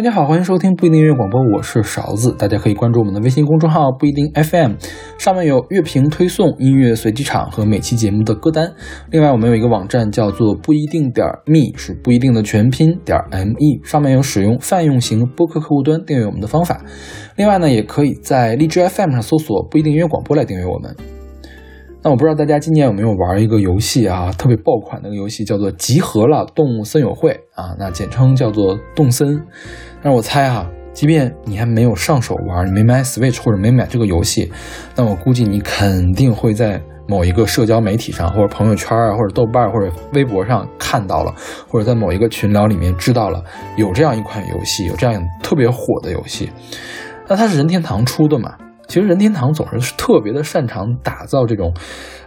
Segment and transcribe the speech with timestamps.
[0.00, 2.34] 大家好，欢迎收听不一定音乐广播，我是勺子。
[2.38, 4.72] 大家可以关注我们的微信公众号不一定 FM，
[5.18, 8.72] 上面有乐评推送、音乐随机场和每期节目的歌单。
[9.10, 16.82] 另外，我们有一个网站叫做不一定点 me，是不一定的全拼点 me，上面有使用泛用型播客客户端订阅我们的方法。
[17.36, 21.19] 另外呢，也可以在荔枝 FM 上搜索不一定音乐广播来订阅我们。
[22.02, 29.38] 那我不知道大家今年有没有玩一个游戏啊，特别爆款的一个游戏，叫做《集合了动物森友会》啊，那简称叫做动森。
[30.02, 34.50] 但是我猜哈，即便你还没有上手玩，你没买 Switch 或者没买这个游戏，
[34.96, 41.34] 那我估计你肯定会在某一个社交媒体上，或者朋友圈啊，或者豆瓣或者微博上看到了，
[41.68, 43.44] 或者在某一个群聊里面知道了
[43.76, 46.48] 有这样一款游戏，有这样特别火的游戏。
[47.28, 48.54] 那它是任天堂出的嘛？
[48.90, 51.72] 其实任天堂总是特别的擅长打造这种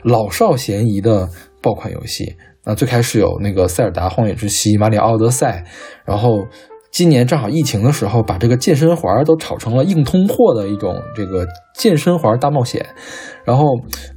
[0.03, 1.27] 老少咸宜的
[1.62, 2.38] 爆款游戏。
[2.63, 5.66] 那最开始有那个《塞尔达荒野之息》《马里奥德赛》，
[6.05, 6.45] 然后
[6.89, 12.86] 今年正好疫情的时候，把这个健身环都炒成了硬通货的一种这个健身环大冒险。
[13.44, 13.66] 然后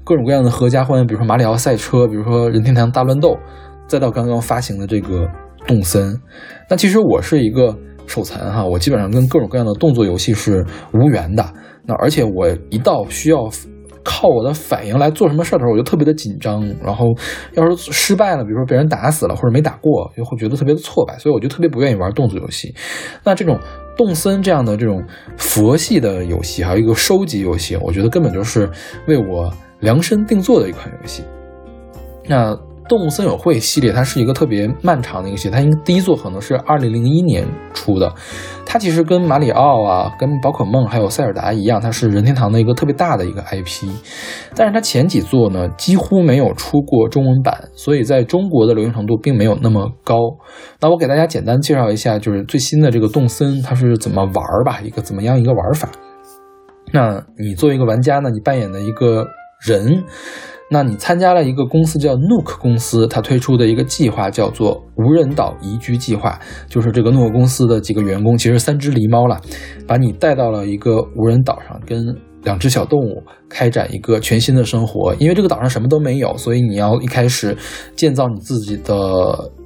[0.05, 3.37] 各种各样的合家欢，比如说马里奥赛车，比如说任天堂大乱斗，
[3.89, 5.29] 再到刚刚发行的这个
[5.67, 6.17] 动森。
[6.71, 11.45] 那其实我是一个手残哈，我基本上跟各种各样的动作游戏是无缘的。
[11.87, 13.49] 那而且我一到需要
[14.03, 16.63] 靠我的反应来做什么事儿的时候，我就特别的紧张。
[16.85, 17.15] 然后
[17.55, 21.17] 要是失败了，比如说被人打死了或者没打过，就会觉得特别的挫败。
[21.19, 22.75] 所以我就特别不愿意玩动作游戏。
[23.25, 23.59] 那这种
[23.97, 25.03] 动森这样的这种
[25.37, 28.71] 佛系的游戏，还有一个收集游戏，我觉得根本就是
[29.07, 31.25] 为我量身定做的一款游戏。
[32.27, 32.57] 那。
[32.89, 38.13] 动物森友会系列，它是一个特别漫长的一个系列，它应第一作可能是二零零一年出的。
[38.65, 43.89] 它其实跟马里奥啊、跟宝可梦还有塞尔达一样，它是任天堂的一个特别大的一个 IP。
[44.55, 50.17] 但是它前几作呢，几乎没有出过中文版，所以在中国的流行程度并没有那么高。
[50.81, 55.89] 那我给大家简单介绍一下，就是最新的这个动森它是怎么玩吧，一个怎么样一个玩法。
[56.93, 59.27] 那你作为一个玩家呢，你扮演的一个
[59.65, 60.05] 人。
[60.69, 66.39] 那你参加了一个公司叫 Nook 公司，它推出的一个计划叫做无人岛移居计划，
[66.69, 69.41] 就是这个 Nook 公司的几个员工，其实三只狸猫了，
[69.87, 72.17] 把你带到了一个无人岛上，跟。
[72.47, 77.57] 两只小动物开展一个全新的生活，因为这个岛上什么都没有，所以你要一开始
[77.97, 78.95] 建造你自己的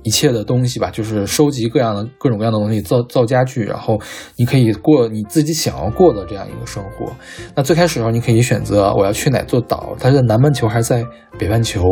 [0.02, 4.00] 一切的东西吧，就是收集各样的各种各样的东西，造造家具，然后
[4.36, 7.12] 你可以过你自己想要过的这样一个生活。
[7.54, 11.04] 那最开始的时候，你可以选择我要去哪座岛，它在南半球还是在
[11.38, 11.82] 北半球？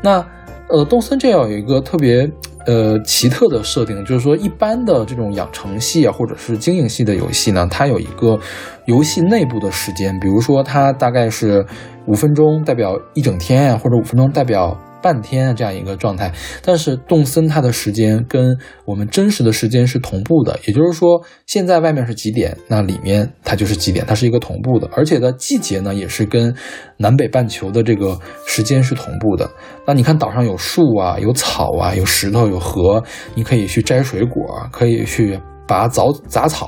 [0.00, 0.24] 那
[0.68, 2.30] 呃，动森这样有一个特别。
[2.66, 8.40] 呃，奇特的设定就是说，一般的这种养成系啊，或者是经营系的游戏呢，它有一个
[8.86, 11.62] 游戏内部的时间，比如说它大概是
[12.06, 14.74] 五分钟代表一整天呀，或者五分钟代表。
[15.04, 16.32] 半天这样一个状态，
[16.64, 18.56] 但是动森它的时间跟
[18.86, 26.56] 我们真实的时间是同步的，也就是说，现在外面是几点，那里面它就是几点，它是一个同步的，而且的季节呢也是跟
[26.96, 29.50] 南北半球的这个时间是同步的。
[29.86, 33.04] 那你看岛上有树啊，有草啊，有石头，有河，
[33.34, 35.38] 你可以去摘水果，可以去。
[35.66, 36.66] 拔杂杂草，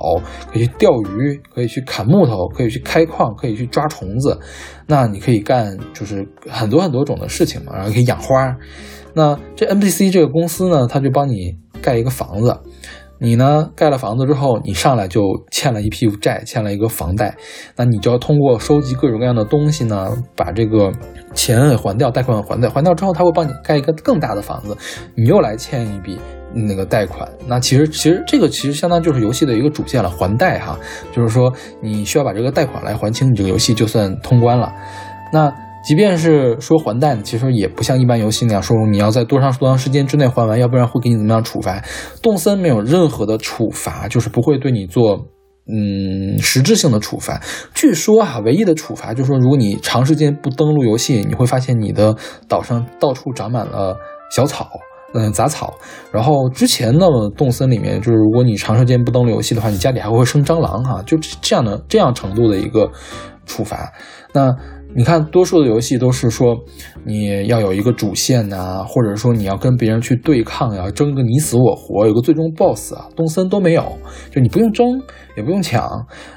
[0.53, 4.39] 可以去钓鱼，可以去砍木头，可以去开矿，可以去抓虫子。
[4.87, 8.57] 那你可以干就是很多很多种的事情嘛，然后可以养花。
[9.15, 12.59] 那这 NPC 这个公司呢，他就帮你盖一个房子。
[13.19, 17.34] 你呢盖了房子之后，你上来就欠了一屁股债，欠了一个房贷。
[17.75, 20.93] 那你就要通过收集各种各样的东西呢，把这个
[21.33, 24.77] 钱给还掉，贷款还掉，还掉之后他会帮你盖一个更大的房子，
[25.15, 26.19] 你又来欠一笔。
[26.55, 30.79] 那个贷款，那其实其实这个其实相当就是游戏的一个主线了，还贷哈，
[31.12, 34.73] 就是说你需要把这个贷款来还清，你这个游戏就算通关了。
[35.33, 35.53] 那
[35.84, 41.83] 即便是说还贷，其实也不像一般游戏那样说你要在多长多长时间之内还完，要不然会给你怎么样处罚。
[42.23, 45.28] 动森没有任何的处罚，就是不会对你做
[45.69, 47.41] 嗯实质性的处罚。
[47.75, 52.17] 据说哈，唯一的处罚就是说，如果你长时间不登录游戏，你会发现你的
[52.49, 53.97] 岛上到处长满了
[54.31, 54.71] 小草。
[55.16, 55.74] 嗯，杂草。
[56.13, 62.91] 然后之前呢，动森里面就是，如果你长时间不登录游戏的话，你家里还会生蟑螂哈，就这样的这样程度的一个
[63.47, 63.92] 处罚。
[64.33, 64.54] 那。
[64.97, 66.57] 你看，多数的游戏都是说
[67.04, 73.07] 你要有一个主线呐，或者说你要跟别人去对抗呀，争个你死我活，有个最终 BOSS 啊。
[73.15, 73.83] 东森都没有，
[74.31, 74.87] 就你不用争，
[75.37, 75.87] 也不用抢。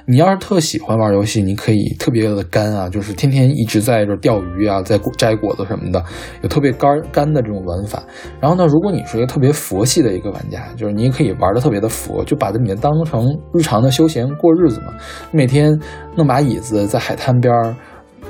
[0.05, 6.03] 你要是特喜欢玩游戏，你可以特别的干啊，就是天天一直在这钓鱼啊，在摘果子什么的，
[6.41, 8.03] 有特别干干的这种玩法。
[8.41, 14.93] 然后呢，如果你是一个特别佛系的一个玩家，就是你也可以玩的特别的佛，就把这里面当成日常的休闲过日子嘛。
[15.31, 15.79] 每天
[16.17, 17.73] 弄把椅子在海滩边儿。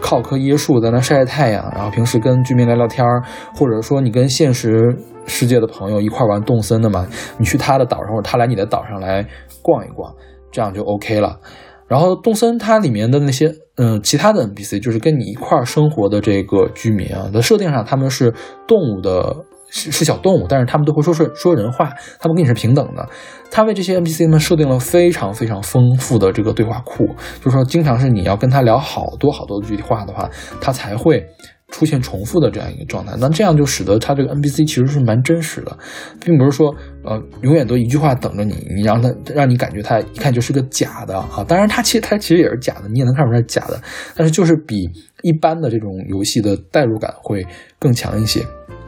[0.02, 3.22] 靠棵椰树在那晒晒太阳，然后平时跟居民聊聊天儿，
[3.56, 7.08] 或者说你跟现实世界的朋友一块玩动森的嘛，
[7.38, 9.26] 你去他的岛上，或者他来你的岛上来
[9.62, 10.14] 逛一逛，
[10.52, 11.40] 这样就 OK 了。
[11.88, 18.34] 然后动森它里面的那些嗯其他的 NPC，就是跟你一块生活的这个居民啊，在设定上他们是
[18.68, 19.36] 动物的。
[19.72, 23.08] 是是小动物，但是他们都会说说说人话，他们跟你是平等的。
[23.52, 27.08] 他为这些 NPC 们设定了非常非常丰富的这个对话库，
[27.44, 30.30] 就是说，经常是你要跟他聊好多好多的具体话的话，
[30.62, 31.26] 他才会
[31.70, 33.14] 出现重复的这样一个状态。
[33.20, 35.76] 那这样就使得他这个 NPC 其实是蛮真实的，
[36.24, 36.72] 并不是说
[37.04, 41.44] 呃永远都一句话等着你，你让他让你感觉他一看就是个假的啊。
[41.48, 43.82] 当然，他其实他其实也是假的，你也能看出来假的，
[44.16, 44.88] 但是就是比
[45.24, 47.44] 一般的这种游戏的代入感会
[47.80, 48.42] 更强一些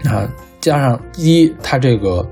[0.05, 0.29] 啊。
[0.61, 2.25] 加上一，他这个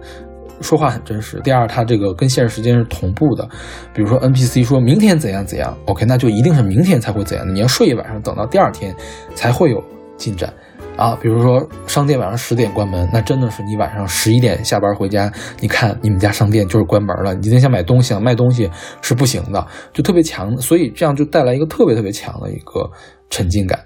[0.61, 3.47] 说话很真实；第二，他这个跟现实时间是同步的。
[3.93, 7.53] 比如说 NPC 说明天怎样怎样，OK，那就一定是明天才会怎样。
[7.53, 8.95] 你要睡一晚上，等到第二天
[9.33, 9.83] 才会有
[10.15, 10.53] 进展
[10.95, 11.17] 啊。
[11.21, 17.33] 比如说商店晚上十点关门，那真的是你晚上十一点下班回家，你看你们家商店就是关门了。
[17.33, 18.69] 你今天想买东西、想卖东西
[19.01, 20.55] 是不行的，就特别强。
[20.57, 22.89] 所以这样就带来一个特别特别强的一个
[23.29, 23.79] 沉浸感。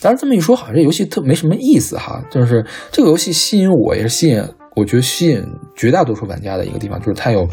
[0.00, 2.22] 但是这么一说，好像这游戏特没什么意思哈。
[2.30, 4.42] 就是这个游戏吸引我，也是吸引
[4.76, 7.46] 我觉得吸引绝大多数玩家的一个地方，就是它有，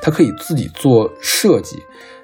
[0.00, 1.76] 它可以自己做设计。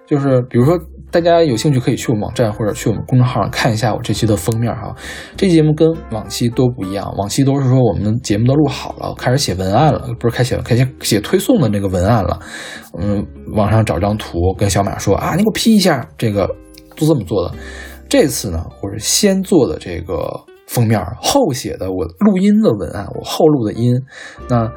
[0.07, 0.79] 就是比如说，
[1.11, 4.95] 大家有兴趣可以去我们网站或者去我们公众号上看一下我这期的封面哈。
[5.35, 12.39] 这期节目跟往期都不一样，往期都是说我们节目都录好了，开始写文案了，不是开写开写写推送的那个文案了。
[12.99, 16.47] 嗯，网上找张图，跟小马说啊，你给我 P 一下这个，
[16.97, 17.55] 都这么做的。
[18.09, 20.29] 这次呢，我是先做的这个
[20.67, 23.93] 封面，后写的我录音的文案，我后录的音。
[24.49, 24.71] 那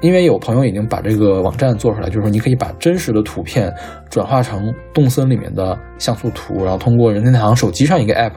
[0.00, 3.74] 因为有朋友已经把这个网站做出来，就是说你可以把真实的图片
[4.10, 8.34] 转化成动森里面的像素图，然后通过任天堂手机上一个 app，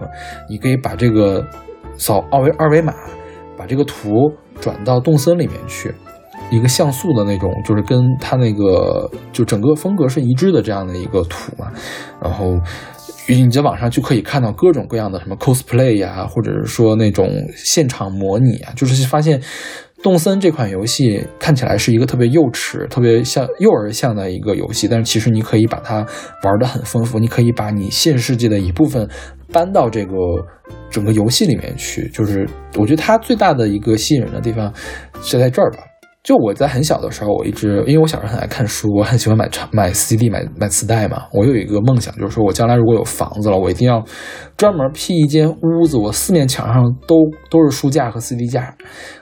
[0.50, 1.46] 你可以把这个
[1.98, 2.94] 扫二维二维码，
[3.58, 4.32] 把这个图
[4.62, 5.94] 转到动森里面去，
[6.50, 11.72] 一个像素的那种，就是跟它那个就整个风格是一致的这样的一个图嘛，
[12.22, 12.58] 然后。
[13.36, 19.42] 你在网上就可以看到各种各样的什么 cosplay 呀，或者是说那种现场模拟啊，就是发现
[20.02, 25.98] 动森这款游戏看起来是一个特别幼稚、特别像幼儿像的一个游戏，但是其实你可以把它
[26.44, 29.08] 玩得很丰富，你可以把你现实世界的一部分
[29.52, 30.14] 搬到这个
[30.90, 32.48] 整个游戏里面去，就是
[32.78, 34.74] 我觉得它最大的一个吸引人的地方
[35.22, 35.80] 是在这儿吧。
[36.22, 41.24] 就我在很小的时候，我一直因为我小时候很爱看书，我很喜欢买唱买 CD 买买磁带嘛。
[41.32, 44.04] 我有一个梦想，就是说我将来如果有房子了，我一定要
[44.58, 47.16] 专门辟一间屋子，我四面墙上都
[47.50, 48.76] 都是书架和 CD 架。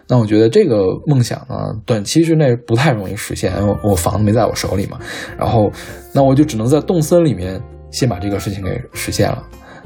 [0.09, 1.55] 那我觉得这个梦想呢，
[1.85, 4.97] 短期之内不太容易实现，因为我房子没在我手里嘛。
[5.37, 5.69] 然后，
[6.13, 7.61] 那我就只能在动森里面
[7.91, 9.43] 先把这个事情给实现了。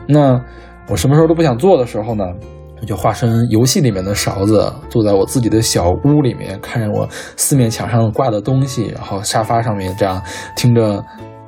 [0.07, 0.41] 那
[0.87, 2.23] 我什么时候都不想做的时候呢？
[2.81, 7.07] 我就化身游戏里面的勺子，坐在我自己的小屋里面，看着我
[7.37, 10.19] 四面墙上挂的东西，然后沙发上面这样
[10.55, 11.05] 听着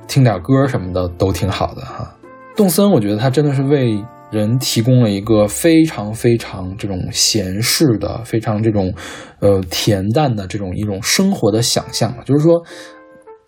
[0.08, 2.16] 听点歌什么的都挺好的哈。
[2.56, 8.94] 动森，我觉得它真的是为人提供了一个非常非常这种闲适的、非常这种
[9.40, 12.64] 呃恬淡的这种一种生活的想象，就是说。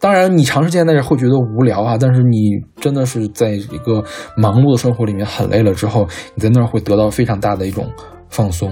[0.06, 1.98] 当然，你长时间在这会觉得无聊啊。
[2.00, 4.04] 但是你真的是在一个
[4.38, 7.92] 忙碌的生活里面很累了之后，你在那儿会得到非常大的一种
[8.30, 8.72] 放松。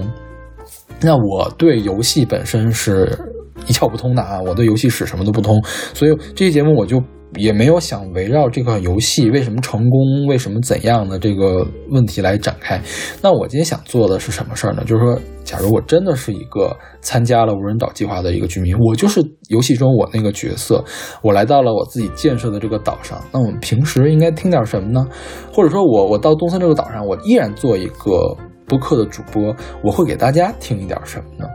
[1.00, 3.18] 那我对游戏本身是
[3.66, 5.60] 一窍不通的啊，我对游戏史什么都不通，
[5.92, 7.02] 所以这期节目我就。
[7.36, 12.80] 也没有想围绕这款游戏为什么成功、为什么怎样的这个问题来展开。
[13.22, 14.82] 那我今天想做的是什么事儿呢？
[14.84, 20.84] 就是说，假如我真的是一个参加了无人岛计划的一个居民，我就是游戏中我那个角色，
[21.22, 23.22] 我来到了我自己建设的这个岛上。
[23.32, 25.06] 那我们平时应该听点什么呢？
[25.52, 28.36] 或者说，我我到东森这个岛上，我依然做一个
[28.66, 31.46] 播客的主播，我会给大家听一点什么呢？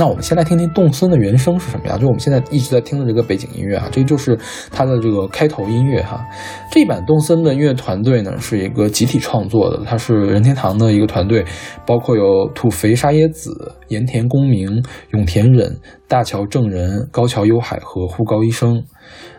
[0.00, 4.34] 那我们先来听听动森的原声是什么样，就我们现在一直在听的这个背景音乐啊，这就是
[4.70, 6.24] 它的这个开头音乐哈。
[6.72, 11.44] 这版动森的音乐团队呢是一个集体创作的，它是任天堂的一个团队，
[11.84, 15.76] 包括有土肥沙耶子、盐田公明、永田忍、
[16.08, 18.82] 大桥正人、高桥优海和户高医生。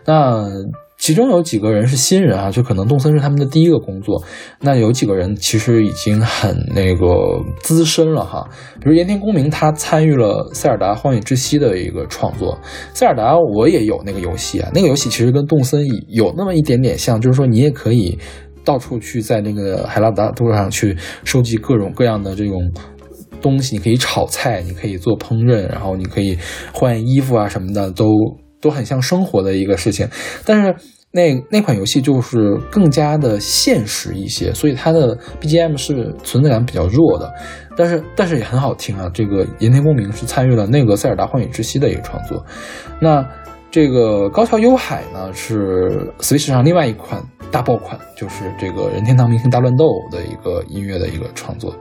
[0.06, 0.46] 那
[1.02, 4.22] 其中有几个人是新人啊，就可能动森是他们的第一个工作。
[4.60, 8.48] 那有几个人其实已经很那个资深了哈，
[8.80, 12.56] 比如岩田公明，他参与了《塞尔达荒野之息》的一个创作。
[12.94, 18.16] 塞尔达我也有那个游戏啊，那个游戏其实跟动森有那么一点点像，就是说你也可以
[18.62, 22.72] 到处去在那个海拉达路上去收集各种各样的这种
[23.40, 26.38] 东西，你可以炒菜，你可以做烹饪，然后你可以
[26.72, 28.06] 换衣服啊什么的都。
[28.62, 30.08] 都很像生活的一个事情，
[30.46, 30.74] 但是
[31.10, 37.30] 那那款游戏就是更加的现实一些，所以它的 BGM 是存在感比较弱的，
[37.76, 39.10] 但是但是也很好听啊。
[39.12, 42.42] 这个岩田公明是参与了那个《塞尔达荒野之息》的一个创作，
[42.98, 43.22] 那
[43.70, 51.74] 这个高桥优海呢是 Switch 上另外一款大爆款，就是这个任天堂明星大乱斗的一个音乐的一个创作。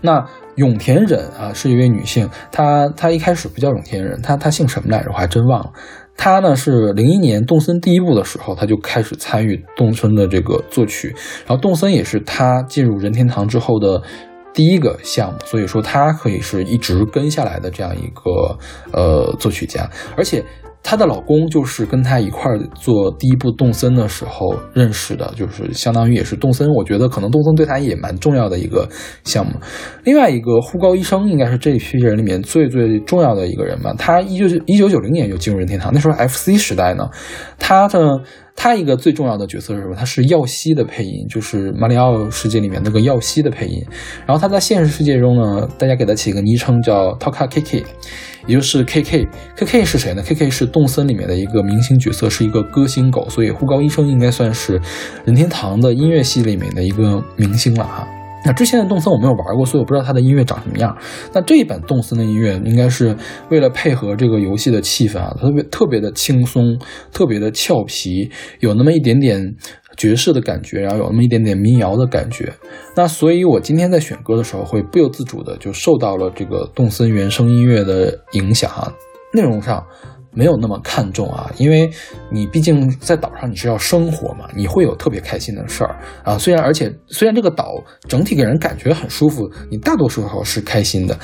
[0.00, 0.24] 那
[0.56, 5.10] 永田忍啊是一位女性，她她一开始不叫永田忍，她她姓什么来着？
[5.10, 5.72] 我还真忘了。
[6.16, 11.14] 她呢是零一年动森第一部的时候，她就开始参与动森的这个作曲，
[11.46, 14.02] 然后动森也是她进入任天堂之后的
[14.52, 18.58] 第一个项目，所以说她可以是一直跟下来的这样一个
[18.92, 20.44] 呃作曲家，而且。
[20.88, 26.68] 她的老公就是跟她一块儿做第一部动森的时候认识的，就是相当于也是动森。
[26.70, 28.88] 我觉得可能动森对她也蛮重要的一个
[29.24, 29.52] 项目。
[30.04, 33.92] 另外一个护高医生应该是这批人里面最最重要的一个人吧。
[33.98, 37.08] 他一九一九九零年就进入任天堂，那时候 FC 时代呢，
[37.58, 38.20] 他的。
[38.58, 39.94] 他一个最重要的角色是什么？
[39.94, 43.84] 他是耀西的配音，就是马里奥世界里面那个耀西的配音。
[44.24, 47.84] 然后他在现实世界中呢，大家给他起一个昵称叫 Toka KK，
[48.46, 49.26] 也就是 KK。
[49.56, 54.80] KK 是谁呢？KK 是动森里面的一个明星角色，是一个歌星狗，所以护高医生应该算是
[55.24, 58.06] 任天堂的音乐系里面的一个明星了哈。
[58.44, 60.96] 那之前的动森我没有玩过，所以我不知道它的音乐长什么样。
[61.32, 63.16] 那这一版动森的音乐应该是
[63.50, 66.78] 为了配合这个游戏的气氛啊，特别特别的轻松，
[67.12, 69.56] 特别的俏皮，有那么一点点
[69.96, 72.52] 爵士的感觉，然后有那么一点点民谣的感觉。
[72.94, 78.92] 那所以我今天在选歌的时候，会不由自主的就受到了这个动森原声音乐的影响啊，
[79.32, 79.84] 内容上。
[80.38, 81.90] 没有那么看重啊，因为
[82.30, 86.36] 你毕竟在岛上你是要生活嘛，你会有特别开心的事儿啊。
[86.36, 91.18] 虽然而且虽然这个岛整体给人感觉很舒服，你大多数时候是开心的，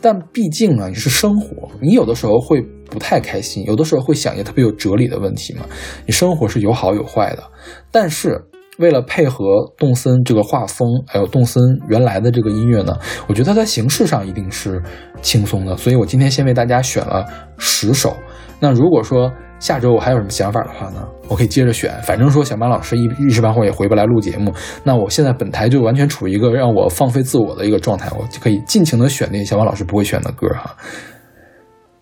[0.00, 5.64] 但毕竟啊你是生活，你有的时候会不太开心，有的时候会想一些特别有哲理的问题嘛。
[6.06, 7.42] 你生活是有好有坏的，
[7.90, 8.40] 但是
[8.78, 9.44] 为了配合
[9.78, 12.94] 动森这个画风，还有动森原来的这个音乐呢，
[13.26, 14.82] 我觉得它在形式上一定是
[15.22, 17.24] 轻松的，所以我今天先为大家选了
[17.56, 18.14] 十首。
[18.60, 21.90] 那如果说下周我还有什么想法的话呢，我可以接着选。
[22.02, 24.52] 反正说小马老师一一时半会儿也回不来录节目，
[24.84, 30.76] 那我现在本台就完全处于一个让我放飞自我的一个状态，我就可以尽情的选那些小马老师不会选的歌哈。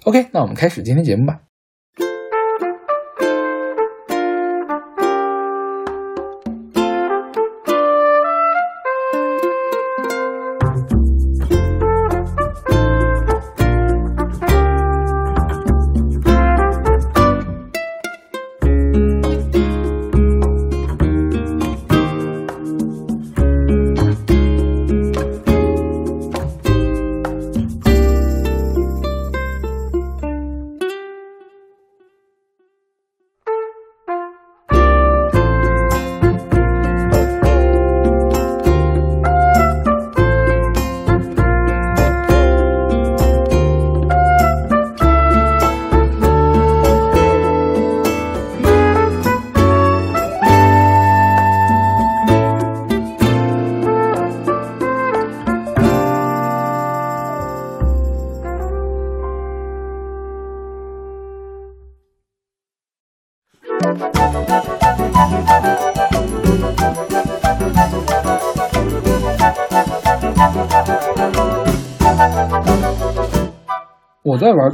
[0.04, 1.44] OK，那我们开始今天节目吧。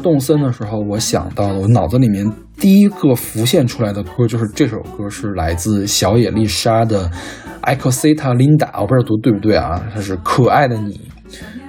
[0.02, 7.08] 动森的时候，我想到了，我脑子里面第一个浮现出来的歌就是这首歌，是来自小野丽莎的
[7.76, 9.80] 《Ecosita Linda》，我不知道读对不对啊？
[9.94, 11.00] 它是可爱的你。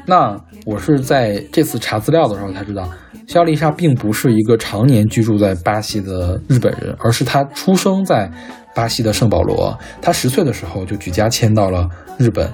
[0.05, 0.35] 那
[0.65, 2.89] 我是在这次查资料的时候才知道，
[3.27, 8.29] 小丽莎并不是一个常年居住在巴西的日本人，而是她出生在
[8.73, 12.51] 巴西的圣保罗，她十岁的时候就举家迁到了日本。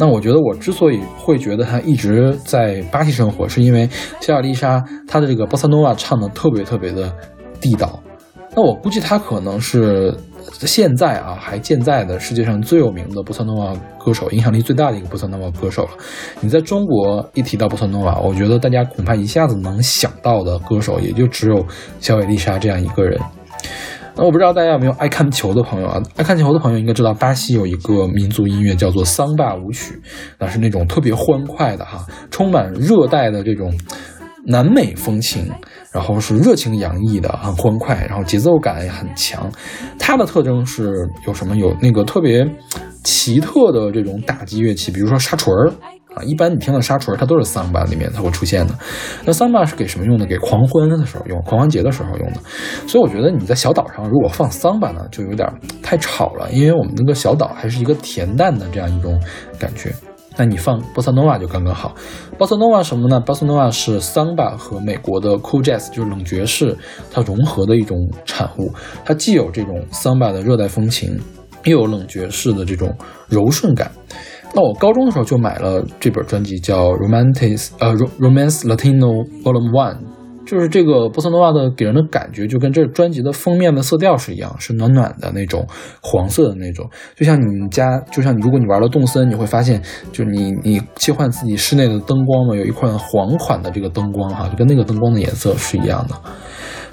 [0.00, 3.86] 那我觉得我之所以会觉得他一直在巴西生活，是因为
[4.18, 7.14] 小亚丽莎她的这个波萨诺瓦唱的特别特别的
[7.60, 8.02] 地道。
[8.56, 10.12] 那我估计他可能是
[10.52, 15.90] 现在啊还健在的世界上最有名的波萨诺瓦歌手，影响力最大的一个波萨诺瓦歌手了。
[16.40, 21.64] 你在中国一提到波萨诺瓦，我觉得大家恐怕一下子能想到的歌手也就只有
[22.00, 23.20] 小野丽莎这样一个人。
[24.20, 25.98] 那我不知道大家有没有爱看球的朋友啊？
[26.16, 29.98] 爱看球的朋友应该知道，巴西有一个民族音乐叫做桑巴舞曲，
[30.38, 33.72] 那是那种特别欢快的哈，充满热带的这种
[34.44, 35.50] 南美风情，
[35.90, 39.50] 然后是热情洋溢的，很欢快，然后节奏感也很强。
[39.98, 41.56] 它的特征是有什么？
[41.56, 42.46] 有那个特别
[43.02, 45.72] 奇特的这种打击乐器，比如说沙锤儿
[46.14, 46.22] 啊。
[46.22, 48.74] 一般你听到沙锤，它都是桑巴里面它会出现的。
[49.24, 50.26] 那桑巴是给什么用的？
[50.26, 52.40] 给狂欢的时候用，狂欢节的时候用的。
[52.86, 55.48] 所以我觉得你在小岛上如果放桑巴呢，就有点
[55.82, 59.20] 太吵了，因为我们那个小岛还是一个恬淡的这样一种
[59.58, 59.92] 感觉。
[60.36, 61.94] 那你放波萨诺瓦就刚刚好。
[62.38, 63.20] 波萨诺瓦什么呢？
[63.20, 66.74] 波萨诺瓦是桑巴和美国的 cool jazz，就是冷爵士，
[67.12, 68.72] 它融合的一种产物。
[69.04, 71.20] 它既有这种桑巴的热带风情，
[71.64, 72.96] 又有冷爵士的这种
[73.28, 73.90] 柔顺感。
[74.54, 79.94] 那我高中的时候就买了这本专辑，叫《Romantic 呃 Romance Latino Volume One》。
[80.46, 85.64] 就是这个波萨诺瓦的给人的感觉，就跟这专辑的封面的色调是一样，是暖暖的那种
[86.02, 89.80] 黄色的那种，就像你们家，就像你如果你玩了动森，你会发现，
[90.10, 96.16] 就你你切换自己室内的灯光嘛，有一款黄款的这个灯光哈，就跟那个灯光的颜色是一样的。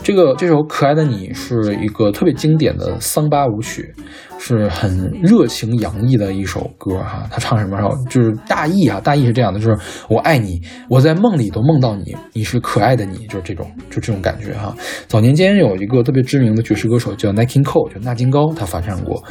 [0.04, 3.94] 这个这首可爱的你是一个特别经典的桑巴舞曲。
[4.39, 7.77] 是很热情洋溢的一首歌哈，他唱什么？
[8.08, 9.75] 就是大意啊，大意是这样的，就是
[10.08, 14.75] 我爱你，我在梦里都梦到你，你是可爱的你，就是这种，就这种感觉哈。
[15.08, 19.22] 早年间有一个特别知名的爵士歌手叫 n i k i n Cole，就纳金高，他翻唱过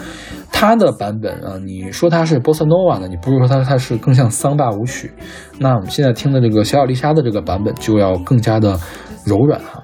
[0.50, 1.56] 他的版本啊。
[1.64, 3.06] 你说他是 Bossa Nova 呢？
[3.06, 5.12] 你不如说他他是更像桑巴舞曲。
[5.60, 8.76] 那我们现在听的这个小小丽莎的这个版本就要更加的
[9.24, 9.80] 柔软哈。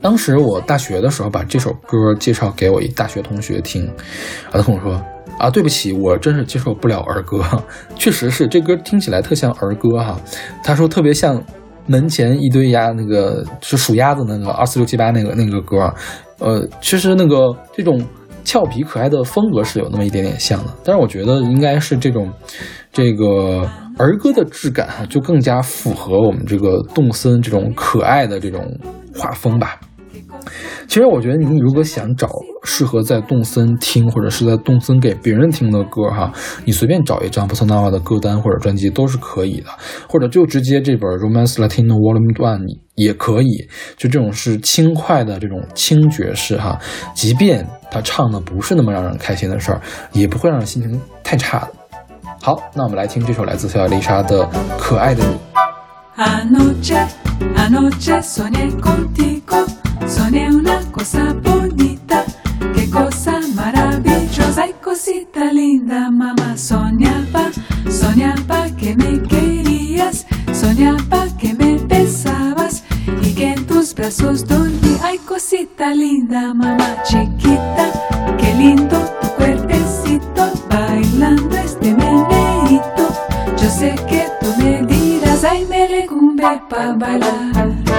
[0.00, 3.86] 当时我大学的时候，把这首歌介绍给我一大学同学听，
[4.46, 4.92] 啊，他跟我说，
[5.38, 7.44] 啊，对不起，我真是接受不了儿歌。
[7.96, 10.18] 确实是，这歌听起来特像儿歌哈。
[10.64, 11.42] 他说特别像
[11.86, 15.92] 门前一堆鸭，那个是数鸭子那个二四六七八那个那个歌。
[16.38, 18.02] 呃，其实那个这种
[18.42, 22.32] 俏皮可爱的风格是有那么一点点像的，但是我觉得应该是这种
[22.90, 28.66] 这个儿歌的质感，就更加符合我们这个动森这种可爱的这种
[29.14, 29.78] 画风吧。
[30.86, 32.28] 其实我觉得，你如果想找
[32.64, 36.32] 适合在动森听，或者是在动森给别人听的歌，哈，
[36.64, 39.66] 你随便找一张波萨诺瓦的歌单或者专辑都是可以的，
[40.08, 43.68] 或者就直接这本 Romance Latino Volume One 也可以。
[43.96, 46.78] 就这种是轻快的这种轻爵士，哈，
[47.14, 49.80] 即便他唱的不是那么让人开心的事儿，
[50.12, 51.72] 也不会让人心情太差的。
[52.42, 54.44] 好，那我们来听这首来自小丽莎的
[54.78, 55.34] 《可爱的你》。
[60.10, 62.24] Soñé una cosa bonita,
[62.74, 66.56] qué cosa maravillosa y cosita linda, mamá.
[66.56, 67.50] Soñaba,
[67.88, 72.82] soñaba que me querías, soñaba que me besabas
[73.22, 74.96] y que en tus brazos dormí.
[75.00, 77.86] Ay, cosita linda, mamá chiquita,
[78.36, 83.04] qué lindo tu cuerpecito bailando este meneito.
[83.56, 87.89] Yo sé que tú me dirás, ay, me lecumbe pa' bailar.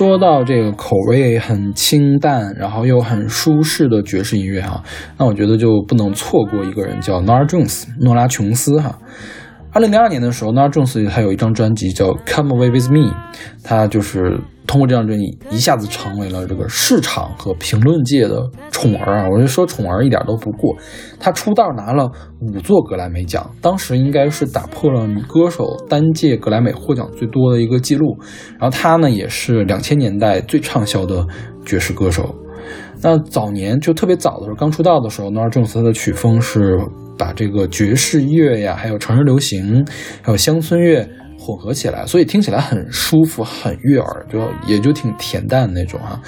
[0.00, 4.82] 说到这个口味很清淡，然后又很舒适的爵士音乐哈，
[5.18, 8.98] 那我觉得就不能错过一个人，叫 Nora Jones 诺拉琼斯哈。
[9.72, 13.10] 二零零二年的时候，Nora Jones 他有一张专辑叫《Come Away with Me》，
[13.62, 19.28] 他就是通过这张专辑一下子成为了这个市场和评论界的宠儿啊！
[19.28, 20.74] 我就说宠儿一点都不过。
[21.18, 28.16] 他出道拿了五座格莱美奖，当时应该是打破了女歌手单届格莱美获奖最多的一个记录。
[28.58, 31.26] 然后他呢，也是两千年代最畅销的
[31.66, 32.34] 爵士歌手。
[33.02, 36.78] 那早年就特别早的时候，刚出道的时候，Nora Jones 他的曲风是
[37.18, 39.86] 把这个爵士乐呀，还有城市流行，
[40.22, 41.06] 还有乡村乐
[41.38, 46.20] 混合起来，所以听起来很舒服，很悦耳，就也就挺恬淡的那种哈。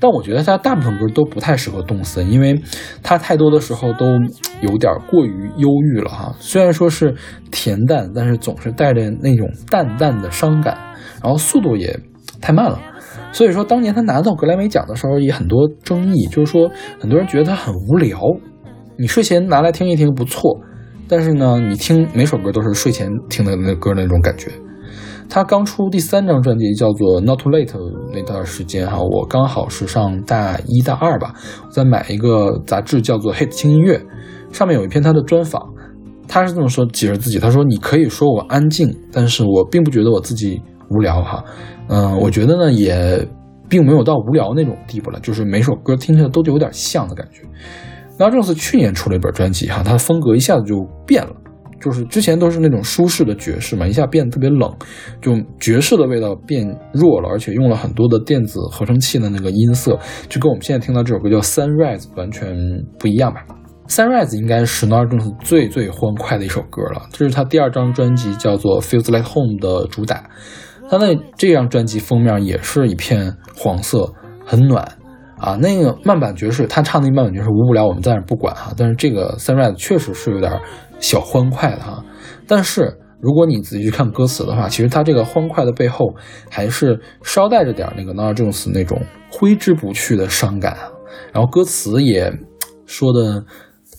[0.00, 2.60] 但我觉得他大部分歌都不太适合动森，因为
[3.02, 4.06] 他太多的时候都
[4.60, 6.34] 有点过于忧郁了哈。
[6.38, 7.14] 虽然说是
[7.50, 10.76] 恬淡，但是总是带着那种淡淡的伤感，
[11.22, 11.98] 然后速度也
[12.40, 12.78] 太慢了。
[13.32, 18.18] 所以说，当年他拿到格莱美奖的时候也很多争议，就是说很多人觉得他很无聊。
[18.96, 20.60] 你睡前拿来听一听不错，
[21.08, 24.50] 但是呢，你听每首歌都是睡前听的那歌那种感觉。
[25.28, 27.66] 他刚出第三张专辑叫做《Not Too Late》
[28.12, 31.34] 那段时间哈，我刚好是上大一大二吧，
[31.66, 33.98] 我在买一个杂志叫做《Hit 轻音乐》，
[34.56, 35.62] 上面有一篇他的专访，
[36.26, 40.60] 他是这么说解释自己，他说：“你可以说我安静，但是我并不觉得我自己
[40.90, 41.44] 无聊哈，
[41.88, 43.28] 嗯，我觉得呢也
[43.68, 47.42] 并没有到无聊那种地步了，就是每首歌听起来都有点像的感觉。”
[48.18, 50.74] 然后这次去年出了一本专辑哈，他的风格一下子就
[51.06, 51.30] 变了。
[51.80, 54.70] 就是之前都是那种舒适的爵士嘛，一下变得特别冷，
[55.22, 62.56] 就爵士的味道变弱了，而且用了很多的电子合成器的那个音色，就跟我们现在听到这首歌叫《Sunrise》完全
[62.98, 63.44] 不一样吧。
[63.90, 70.24] 《Sunrise》应该是 Nora Jones 最最欢快的一首歌了，这是他第二张专辑叫做《Feels Like Home》的主打。
[70.90, 74.12] 他那这张专辑封面也是一片黄色，
[74.44, 74.82] 很暖
[75.38, 75.54] 啊。
[75.56, 78.72] 那个慢板爵士，他唱那个慢板爵士无无聊，我们暂时不管哈。
[78.76, 80.50] 但是这个《Sunrise》确实是有点。
[80.98, 82.04] 小欢快的哈，
[82.46, 86.14] 但是如果你仔细去看歌词的话，其实它这个欢快的背后
[86.48, 90.88] 还是稍带着点那个 Nora Jones 那种挥之不去的伤感啊，
[91.32, 92.32] 然后歌词也
[92.86, 93.44] 说的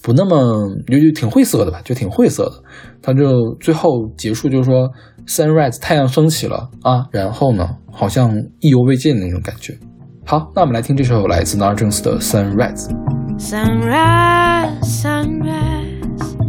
[0.02, 2.64] 不那么就就挺晦涩的吧，就挺晦涩的。
[3.02, 4.90] 他就最后结束就是说
[5.28, 9.78] Sunrise 太阳升起了啊，然后呢好像意犹未尽的那种感觉。
[10.26, 12.90] 好，那我们来听这首来自 Nora Jones 的 Sunrise。
[13.38, 16.49] Sunrise, sunrise.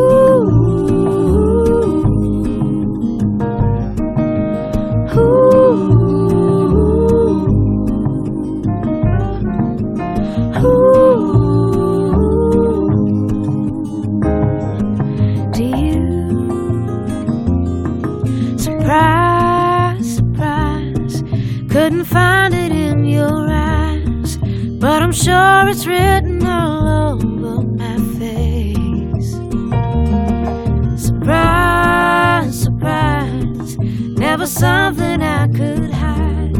[34.61, 36.55] Something I could hide.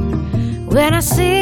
[0.73, 1.40] When I see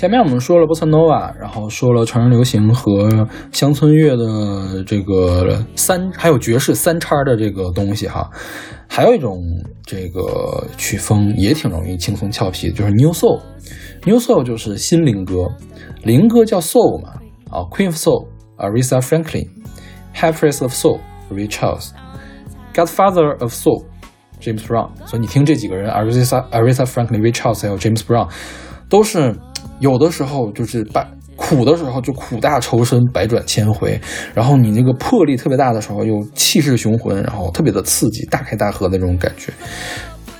[0.00, 8.30] 前面我们说了波萨诺瓦，然后说了成人流行和乡村乐的这个三，还有爵士三叉的这个东西哈。
[8.88, 9.36] 还有一种
[9.84, 13.42] 这个曲风也挺容易轻松俏皮的，就是 New Soul。
[14.06, 15.34] New Soul 就是新灵歌，
[16.02, 17.10] 灵歌叫 Soul 嘛，
[17.50, 23.84] 啊，Queen of Soul Aretha Franklin，High Priest of Soul Ray Charles，Godfather of Soul
[24.40, 24.92] James Brown。
[25.04, 28.30] 所以你听这几个人，Aretha Aretha Franklin、Ray Charles 还有 James Brown，
[28.88, 29.36] 都是
[29.80, 34.00] 有的时候就是把苦的时候就苦大仇深，百转千回，
[34.34, 39.52] 然后你那个魄力特别大的时候又气势雄浑，然后特别的刺激，大开大合的那种感觉，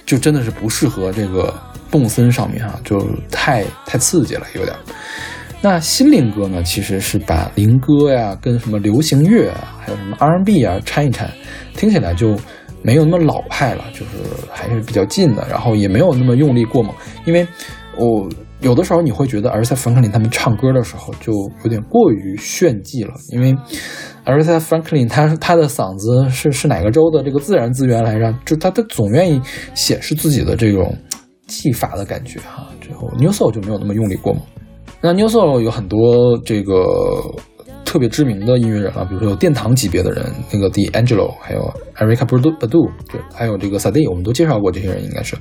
[0.04, 1.52] 就真的是不适合这个
[1.90, 4.76] 动森上面哈、就太太刺激了，有点。
[5.62, 11.30] 那心灵歌呢，其实是把灵歌呀跟什么流行乐啊，还有什么 R&B 啊掺一掺，
[11.74, 12.34] 听起来就
[12.82, 14.12] 没有那么老派了，就是
[14.50, 16.94] 还是比较近的，然后也没有那么用力过猛，
[17.26, 17.46] 因为
[17.96, 18.26] 我
[18.60, 21.32] 有的时候你会觉得阿尔萨·弗兰克林他们唱歌的时候就
[21.64, 23.56] 有点过于炫技了，因为
[24.24, 28.34] 阿尔萨·弗兰克林他他的嗓子是是哪个州的这个自然资源来着？
[28.44, 29.40] 就他他总愿意
[29.74, 30.94] 显示自己的这种
[31.46, 32.66] 技法的感觉哈。
[32.80, 34.42] 之后 New Soul 就没有那么用力过猛。
[35.00, 36.84] 那 New Soul 有很多这个
[37.82, 41.62] 特别知名的音乐人了，比如说有殿堂级别的人，那个 D'Angelo，还有
[41.96, 45.34] Erica Badu Badu，对，还有这个 Sade，我们都介绍过这些人，应该是。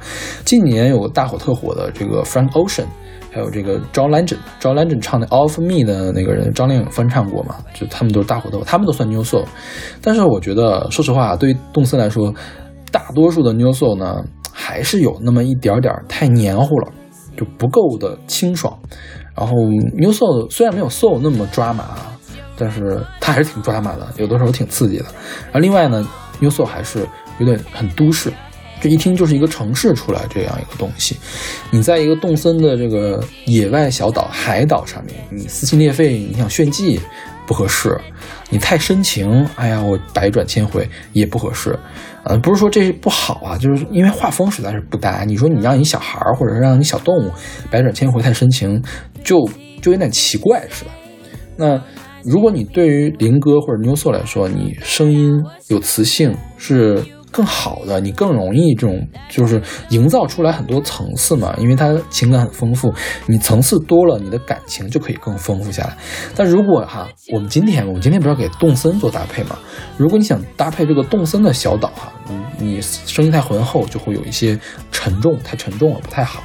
[0.45, 2.85] 近年有个大火特火的这个 Frank Ocean，
[3.31, 9.45] 还有这个 John Legend，John Legend 唱的 All of Me 的那个人，张靓颖翻唱过嘛，就他们都是大火特火，他们都算 New Soul。
[10.01, 12.33] 但是我觉得，说实话，对于动森来说，
[12.91, 16.91] 大多数的 New Soul 呢，还是有那么一点点太黏糊了，
[17.37, 18.77] 就不够的清爽。
[19.35, 19.53] 然后
[19.97, 21.85] New Soul 虽然没有 Soul 那么抓马，
[22.57, 25.05] 但是它还是挺抓马的，有的时候挺刺激的。
[25.45, 26.05] 然后另外呢
[26.39, 28.33] ，New Soul 还是有点很都市，
[28.81, 31.17] 这一听就是一个城市出来这样一个东西。
[31.71, 36.99] 你在一个动森的这个野外小岛、海岛上面，你撕心裂肺，你想炫技
[37.45, 37.91] 不合适；
[38.49, 41.77] 你太深情，哎呀，我百转千回也不合适。
[42.23, 45.23] 呃，不是说这不好啊，就是因为画风实在是不搭。
[45.23, 47.31] 你说你让你小孩儿或者让你小动物
[47.71, 48.81] 百转千回太深情，
[49.23, 49.37] 就
[49.81, 50.91] 就有点奇怪，是吧？
[51.55, 51.81] 那
[52.23, 62.93] 如果你对于灵歌或者 New so 来说，你声音有磁性是更好的，你更容易这种就是营造出来很多层次嘛，因为它情感很丰富，
[63.27, 65.97] 你层次多了，你的感情就可以更丰富下来。
[66.35, 69.57] 但如果哈，我们今天我们今天不是要给动森做搭配嘛？
[69.97, 72.11] 如果你想搭配这个动森的小岛哈，
[72.59, 74.59] 你你声音太浑厚，就会有一些
[74.91, 76.43] 沉重，太沉重了，不太好。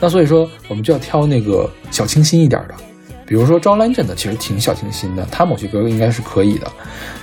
[0.00, 2.74] 那所以说，我们就要挑那个小清新一点的，
[3.26, 6.70] 比如说 John Legend 的，其实挺小清新的，他某些歌应该是可以的。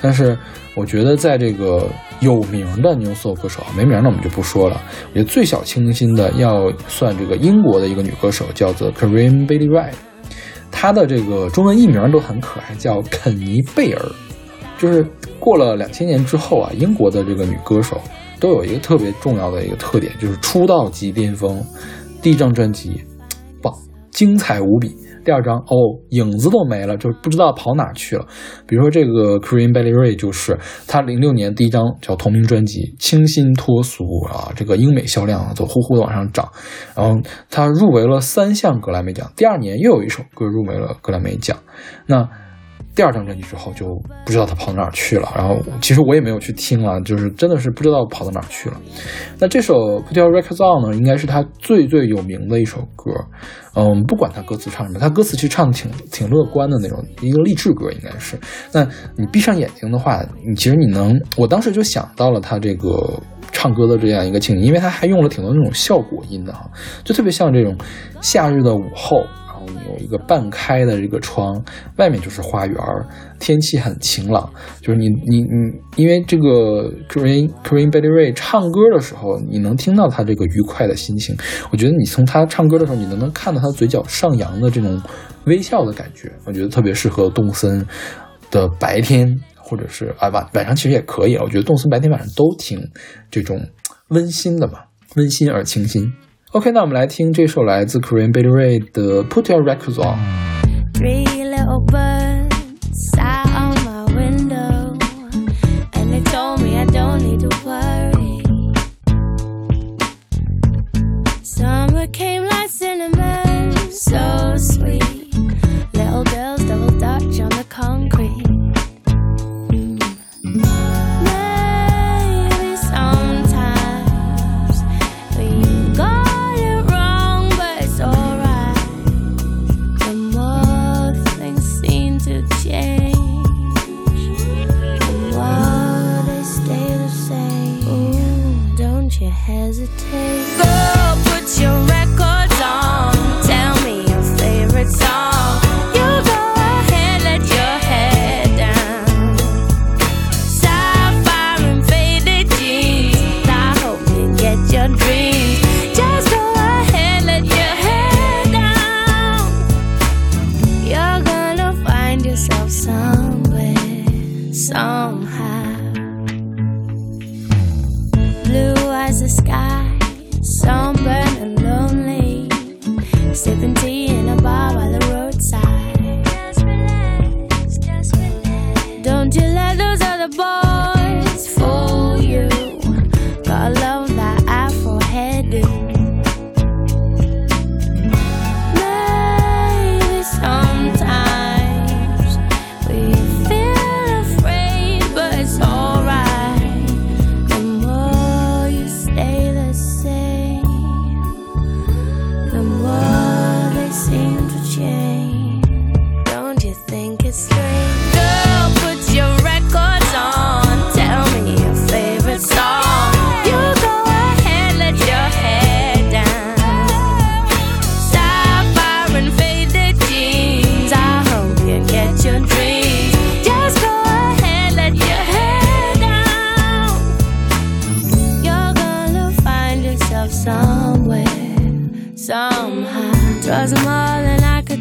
[0.01, 0.37] 但是
[0.75, 1.87] 我觉得在这个
[2.19, 4.81] 有名的 New Soul 歌手，没名的我们就不说了。
[5.09, 9.93] 我觉得最小清新的要算这个英国的一个女歌手，叫做 Karim Bailey Rae，
[10.71, 14.05] 她的这个中文译名都很可爱，叫肯尼贝尔。
[14.77, 15.07] 就是
[15.39, 18.01] 过了两千年之后啊，英国的这个女歌手
[18.41, 21.63] 都有一个特别重要的一个特点，就是出道即巅峰。
[22.21, 23.01] 第一张专辑
[23.61, 23.73] 棒，
[24.11, 24.93] 精彩无比。
[25.25, 28.25] 第二张哦，影子都没了，就不知道跑哪去了。
[28.67, 30.57] 比如说这个 Kareen Bailey Ray，就是
[30.87, 36.47] 他零六年第一张叫同名专辑，清新脱俗啊，这个英美销量就呼呼的往上涨。
[36.95, 41.57] 然后他入围了三项格莱美奖，第二年又有一首歌入围了格莱美奖。
[42.05, 42.29] 那
[42.95, 43.87] 第二张专辑之后就
[44.25, 48.79] 不知道他跑哪儿去了，然后其实我也没有去听了，就是真的是不知道跑到哪儿去了。
[49.37, 49.73] 那这首
[50.05, 53.11] 《Put Your Records On》呢，应该是他最最有名的一首歌。
[53.75, 58.39] 嗯，不管他歌词唱什么，他歌词其实唱的挺挺乐观的那种，一个励志歌应该是。
[58.71, 66.65] 那你闭上眼睛的话，你其实你能，我当时就想到了他这个唱歌的这样一个情景，因为他还用了挺多那种效果音的哈，
[67.03, 67.75] 就特别像这种
[68.21, 69.25] 夏日的午后。
[69.87, 71.63] 有一个半开的这个窗，
[71.97, 72.77] 外面就是花园，
[73.39, 74.51] 天气很晴朗。
[74.81, 81.35] 就是你你你，因为这个 Corinne Corinne Bailey Rae 唱歌的时候，你能听到他这个愉快的心情。
[81.71, 85.01] 我觉得你从他唱歌的时候，你能能看到他嘴角上扬的这种
[85.45, 86.31] 微笑的感觉。
[86.45, 87.85] 我觉得特别适合动森
[88.51, 91.43] 的白天，或者是啊晚晚上其实也可以啊。
[91.43, 92.79] 我觉得动森白天晚上都挺
[93.31, 93.59] 这种
[94.09, 94.79] 温馨的嘛，
[95.15, 96.11] 温馨而清新。
[96.55, 100.15] OK，那我们来听这首来自 Korean Bailey Ray 的《Put Your Records On》。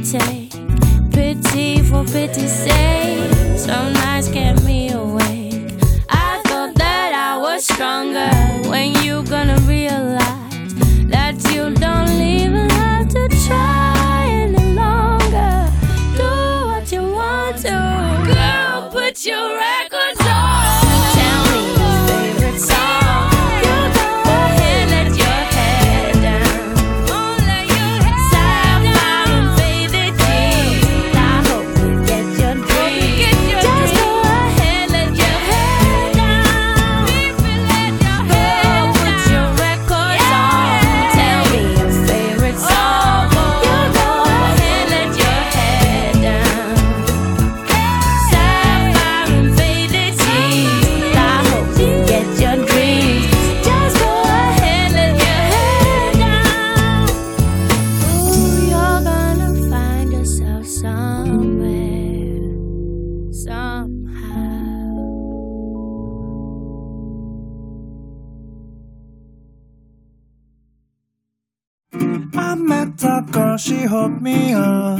[0.05, 0.51] Take.
[1.13, 3.57] Pity for pity's sake.
[3.57, 5.73] Some nights kept me awake.
[6.11, 8.31] I thought that I was stronger.
[8.69, 10.75] When you gonna realize
[11.09, 15.71] that you don't even have to try any longer?
[16.17, 16.31] Do
[16.69, 17.77] what you want to,
[18.27, 18.91] girl.
[18.91, 19.54] Put your
[73.85, 73.89] she
[74.23, 74.99] me up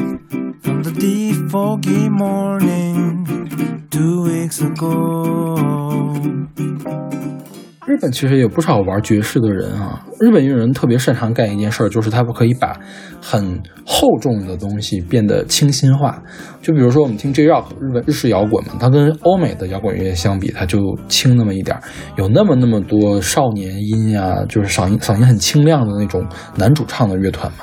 [0.61, 3.25] from the deep foggy morning
[3.91, 5.54] two weeks ago.
[7.95, 10.05] 日本其实有不少玩爵士的人啊。
[10.19, 12.77] 日本音乐人特别擅长干一件事儿，就是他们可以把
[13.23, 16.21] 很厚重的东西变得清新化。
[16.61, 21.83] 就比如说我们听 J-Rock 日本日式摇滚嘛，它跟欧美的摇滚乐相比，它就轻那么一点儿，
[22.17, 26.27] 有那么那么多少年音呀，就是嗓音嗓音很清亮的那种
[26.57, 27.59] 男主唱的乐团嘛。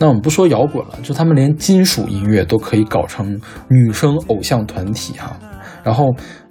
[0.00, 5.38] 那我们不说摇滚了，就他们连金属音乐都可以搞成女生偶像团体哈、
[5.84, 6.06] 然后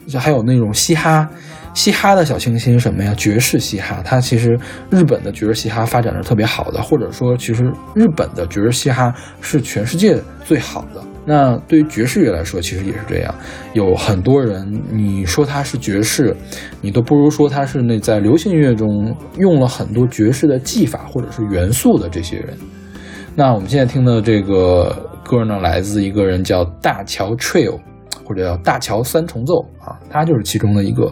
[0.08, 1.28] 就还有那种嘻哈，
[1.80, 3.14] 嘻哈的小清新什么呀？
[3.16, 11.02] 爵士嘻哈，它其实日本的爵士嘻哈发展是特别好的，或者说其实日本的爵士嘻哈是全世界最好的。
[11.26, 13.34] 那对于爵士乐来说，其实也是这样。
[13.72, 16.36] 有很多人，你说他是爵士，
[16.82, 22.58] 你都不如说他是那在流行音乐中用了很多爵士的技法或者是元素的这些人。
[23.38, 27.80] 那我们现在听的这个歌呢，来自一个人叫大桥 Trio，
[28.26, 31.10] 或者叫大桥三重奏啊，他就是其中的一个。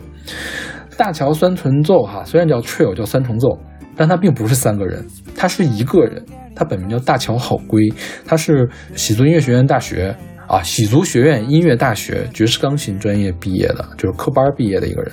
[0.98, 3.60] 大桥三重奏哈，虽然叫 Trio 叫三重奏，
[3.96, 6.24] 但他并不是三个人，他是一个人。
[6.56, 7.88] 他本名叫大桥好归，
[8.26, 10.16] 他是喜族音乐学院大学
[10.48, 15.12] 啊，喜族学院音乐大学爵士钢琴专业毕业的，就是科班毕业的一个人。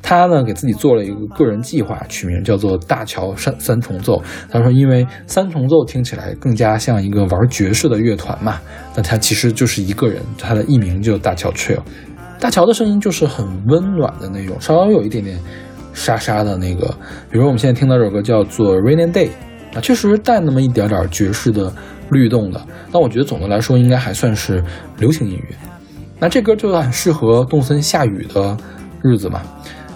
[0.00, 4.22] 他呢给自己做了一个个人计划，取名叫做大桥三三重奏。
[4.48, 8.60] 他说，因为三重奏听起来更加像一个玩爵士的乐团嘛，
[8.94, 11.80] 那他其实就是一个人，他的艺名就大桥 Trio。
[12.38, 15.38] 大乔的声音就是很温暖的那种，稍微有一点点
[15.92, 16.86] 沙沙的那个。
[17.30, 19.28] 比如我们现在听到这首歌叫做《Rainy Day》，
[19.76, 21.72] 啊，确实带那么一点点爵士的
[22.10, 22.60] 律动的。
[22.92, 24.62] 但我觉得总的来说应该还算是
[24.98, 25.56] 流行音乐。
[26.18, 28.56] 那这歌就很适合动森下雨的
[29.02, 29.42] 日子嘛。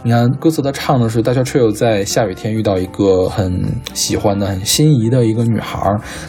[0.03, 3.63] 你看歌词，它唱的是大乔 Trio 在下雨天遇到一个很
[3.93, 5.79] 喜欢的、很心仪的一个女孩，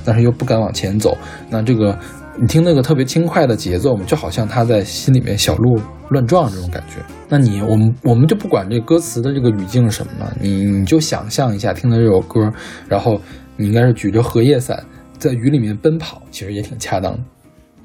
[0.04, 1.18] 但是又不敢往前走。
[1.50, 1.98] 那这个
[2.40, 5.80] 你听那个特别轻快的节奏，就好像他在心里面小鹿
[6.10, 6.96] 乱撞这种感觉。
[7.28, 12.52] 那你我们我们就不管这歌词的这个语境是什么了，你你就想象一下听的这首歌，
[12.88, 13.20] 然后
[13.58, 14.84] 你应该是举着荷叶伞
[15.18, 17.20] 在雨里面奔跑，其实也挺恰当的。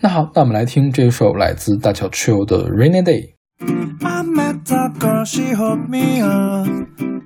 [0.01, 3.23] 那好，那我们来听这首来自大桥 Chill 的《Rainy Day》。
[3.61, 6.67] I met a girl, she hooked me up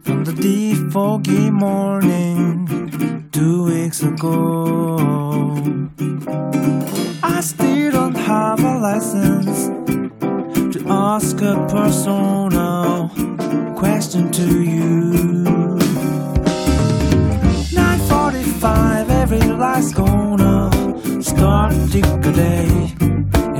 [0.05, 4.99] from the deep foggy morning two weeks ago.
[7.23, 9.67] I still don't have a license
[10.75, 13.11] to ask a personal
[13.77, 15.79] question to you.
[17.73, 20.71] 9:45, every light's gonna
[21.23, 22.71] start tick a day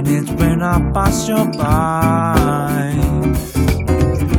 [0.01, 2.95] and it's when I pass you by.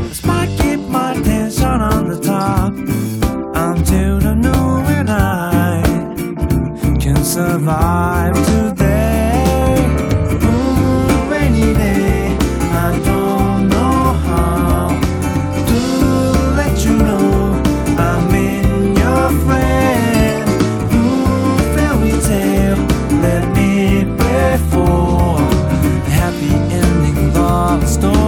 [0.07, 5.84] This might keep my tension on the top until the noon when I
[6.99, 8.36] can survive
[27.92, 28.21] stone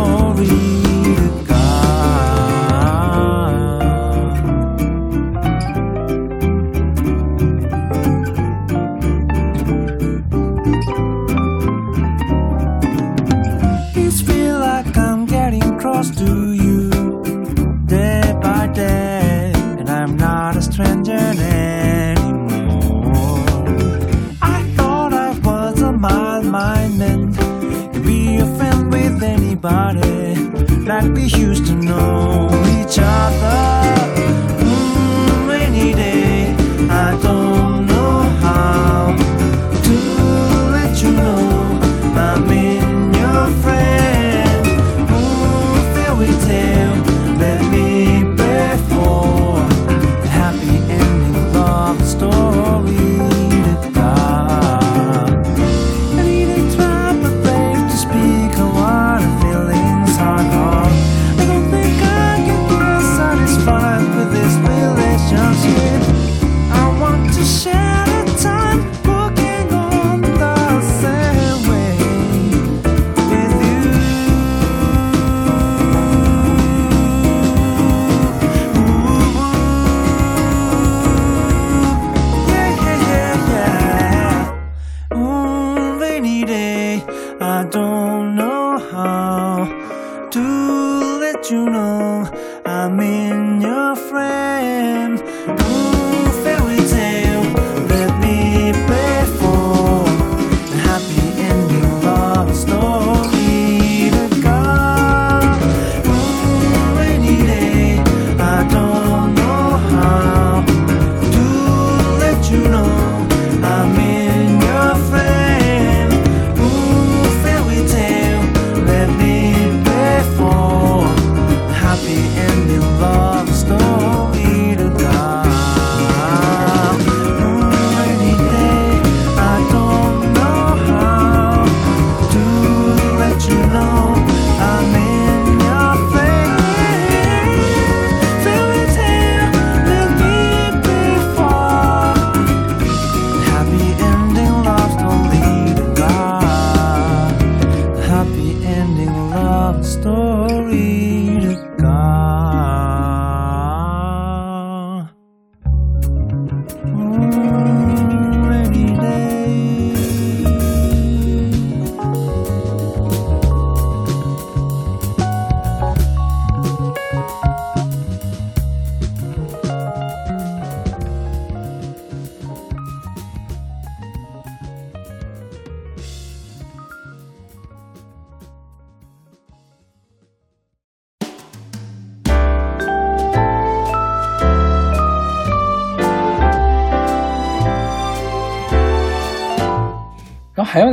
[143.83, 144.12] me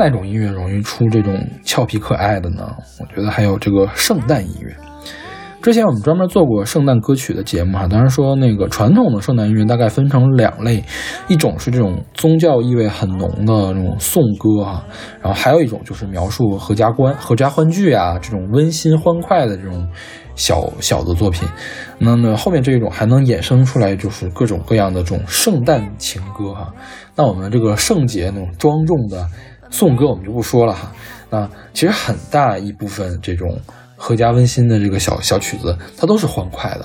[0.01, 2.75] 哪种音乐容易出这种俏皮可爱的呢？
[2.99, 4.75] 我觉得还有这个圣诞音乐。
[5.61, 10.83] 之前我们专门做过圣诞歌曲的节目哈，当然说那个传统的圣诞音乐大概分成两类，
[11.29, 14.83] 一种是这种宗教意味很浓的那种颂歌哈，
[15.21, 19.87] 然后还有一种就是描述合家欢、合家欢聚啊这种温馨欢快的这种
[20.35, 21.47] 小小的作品。
[21.99, 26.73] 那么后面这一种还能衍生出来就是各种各样的这种圣诞情歌哈。
[27.15, 29.27] 那我们这个圣节那种庄重的。
[29.71, 30.93] 颂歌我们就不说了哈。
[31.31, 33.59] 那其实很大一部分这种
[33.97, 36.85] 合家温馨的这个小小曲子，它都是欢快的。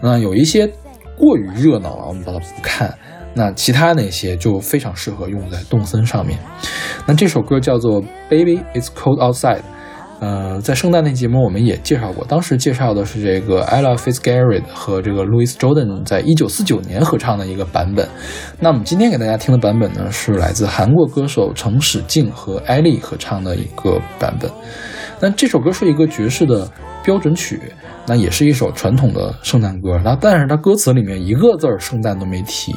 [0.00, 0.66] 那有一些
[1.16, 2.96] 过于热闹了，我们把它不看。
[3.34, 6.38] 那其他那些就非常适合用在动森上面。
[7.06, 9.58] 那这首歌叫做《Baby It's Cold Outside》。
[10.20, 18.08] 呃，在圣诞那节目我们也介绍过，当时介绍的是这个 Ella Fitzgerald 和这个 Louis Jordan 在一九四九年合唱的一个版本。
[18.58, 24.50] 那我们今天给大家听的版本呢，是来自韩国歌手程始静和艾丽合唱的一个版本。
[25.20, 26.68] 那这首歌是一个爵士的
[27.02, 27.60] 标准曲，
[28.06, 30.00] 那也是一首传统的圣诞歌。
[30.04, 32.72] 那但是它歌词里面一个字儿圣诞都没提，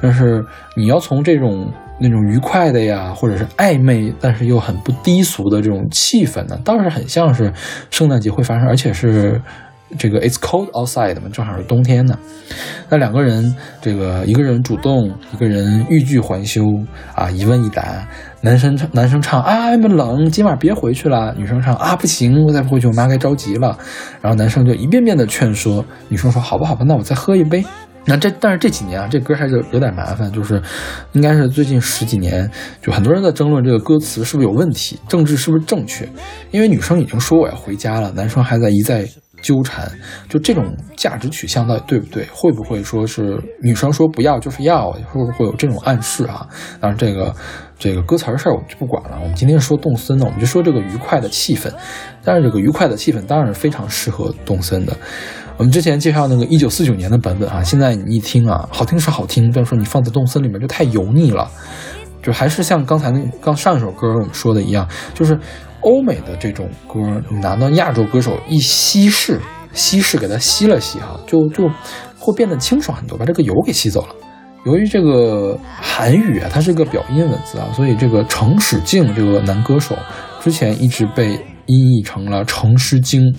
[0.00, 0.44] 但是
[0.76, 7.52] 你要从这种那种愉快的呀，或者是暧昧但是又很不低俗的这种气氛呢，倒是很像是
[7.90, 9.40] 圣诞节会发生，而且是
[9.98, 12.18] 这个 It's cold outside 嘛，正好是冬天呢。
[12.88, 16.64] 那两个人，这个一个人主动，一个人欲拒还休
[17.14, 18.06] 啊，一问一答。
[18.40, 21.32] 男生唱，男生唱啊，那么冷，今晚别回去了。
[21.36, 23.78] 女生唱啊，不行，我再不回去，我妈该着急了。
[24.20, 27.64] 然后男生就一遍遍的劝说，女生说好吧，好吧，那我再喝一杯。
[28.04, 30.60] 那这但是这几年啊，这歌还是有点麻烦，就是
[31.12, 32.50] 应该是最近十几年，
[32.80, 36.08] 就很多人在争论这个歌词是不是有问题，政治是不是正确。
[36.50, 39.08] 因为女生已经说我要回家了，男生还在一再
[39.40, 39.90] 纠缠，
[40.28, 42.26] 就这种价值取向到底对不对？
[42.32, 46.46] 会不会说是女生说不要就是要，会不会有这种暗示啊？
[46.80, 47.32] 当然这个
[47.78, 51.72] 这个歌词儿事儿我们就不管了，我们今天说动森呢，我们就说这个愉快的气氛。
[52.24, 54.96] 但是这个愉快的气氛当然是非常适合动森的。
[55.58, 61.48] 我们之前介绍那个一九四九年的版本啊，现在你一听啊，好听是好听，但是说你放在动森里面就太油腻了，
[62.22, 65.38] 就还是像刚才那刚上一首歌我们说的一样，就是
[65.82, 66.98] 欧美的这种歌，
[67.30, 69.40] 你拿到亚洲歌手一稀释，
[69.72, 71.68] 稀释给它吸了吸哈，就就
[72.18, 74.14] 会变得清爽很多，把这个油给吸走了。
[74.64, 79.94] 由于这个韩语啊，它是一个表音文字啊，所以这个程始静这个男歌手
[80.40, 81.38] 之前一直被
[81.72, 83.34] 音译成了成诗经。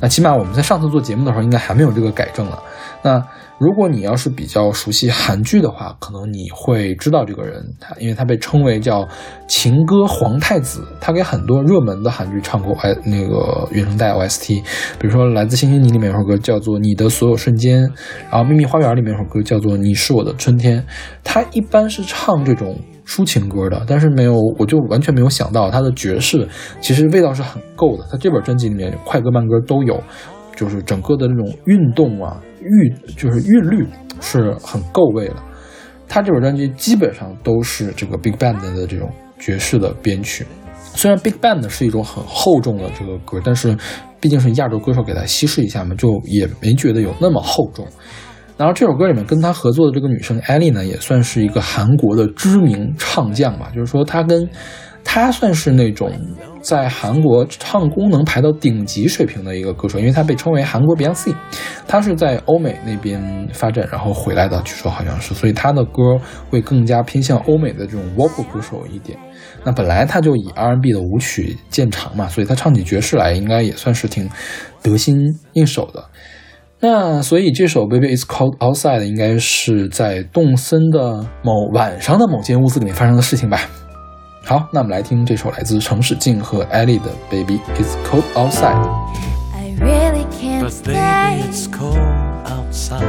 [0.00, 2.62] 那起码我们在上次做节目的时候，应该还没有这个改正了。
[3.02, 3.22] 那
[3.58, 9.06] 如果你要是比较熟悉韩剧的话，可能你会知道这个人，他因为他被称为叫
[9.46, 14.62] 情歌皇太子，他给很多热门的韩剧唱过 I 那个原声带 OST，
[14.98, 17.82] 比如说《来自星星你》里面有首歌叫做《你的所有瞬间》，
[18.30, 20.80] 然后《秘密花园》里面有首歌叫做《你是我的春天》，
[21.24, 22.76] 他一般是唱这种。
[23.06, 26.46] 抒情歌的，但是没有，我就完全没有想到他的爵士
[26.80, 28.04] 其实味道是很够的。
[28.10, 30.02] 他这本专辑里面快歌慢歌都有，
[30.56, 33.86] 就是整个的那种运动啊韵，就是韵律
[34.20, 35.36] 是很够味的。
[36.08, 40.44] 他这本专辑基本上都是这个 Big Band 的这种爵士的编曲。
[40.94, 43.76] 虽然 Big Band 是一种很厚重的这个歌，但是
[44.20, 47.86] 毕竟是亚洲歌手给他稀释一下嘛，就也没觉得有那么厚重。
[48.56, 53.70] 然后这首歌里面跟他合作的这个女生艾丽呢，也算是一个韩国的知名唱将吧。
[53.74, 54.48] 就是说，她跟
[55.04, 56.10] 她算是那种
[56.62, 61.34] 在韩国唱功能排到顶级水平的一个歌手，因为她被称为韩国 Beyonce。
[61.86, 69.18] 她是在欧美那边发展，然后回来的，据说好像是，所以她的歌会更加偏向欧美的这种 vocal 歌手一点。
[69.64, 74.28] 那本来她就以 R&B 的舞曲见长嘛，所以她唱起爵士来应该也算是挺
[74.82, 75.14] 得心
[75.52, 76.02] 应手的。
[76.78, 83.58] 那所以这首《Baby It's Cold Outside》应该是在动森的某晚上的某间屋子里面发生的事情吧。
[84.44, 88.76] 好，那我们来听这首来自程始静和艾丽的《Baby It's Cold Outside》。
[89.54, 90.92] I really can't But stay.
[90.92, 91.96] baby, it's cold
[92.44, 93.02] outside.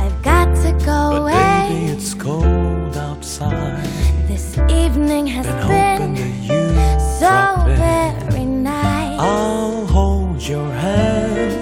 [0.00, 1.96] I've got to go But baby, away.
[1.96, 3.86] it's cold outside.
[4.26, 6.72] This evening has Been been you
[7.20, 9.20] so very nice.
[9.20, 10.68] I'll hold your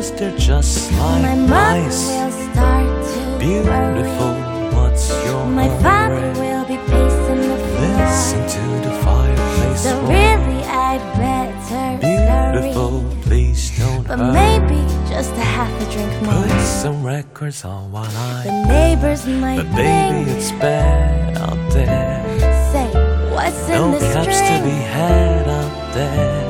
[0.04, 1.54] hands, they're just like mother
[1.86, 2.08] ice.
[2.08, 4.34] will start to Beautiful,
[4.76, 6.38] what's your My father hurry?
[6.38, 7.64] will be pacing the
[7.98, 10.08] Listen to the fireplace So roar.
[10.08, 13.22] really, I'd better Beautiful, scurry.
[13.22, 14.32] please don't But hurry.
[14.32, 16.42] maybe just a half a drink more.
[16.42, 18.42] Put some records on while I.
[18.44, 22.24] The neighbors might But baby, it's bad out there.
[22.72, 22.88] say,
[23.34, 24.14] what's in this drink?
[24.14, 26.43] No caps to be had out there.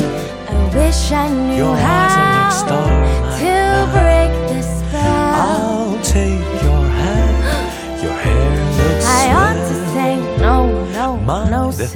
[0.75, 2.97] Wish I knew Your eyes are how door
[3.41, 3.55] to
[3.97, 5.35] break the spell.
[5.47, 8.03] I'll take your hand.
[8.03, 10.13] Your hair looks I ought to say
[10.47, 10.57] no,
[10.99, 11.89] no, Mind no, sir.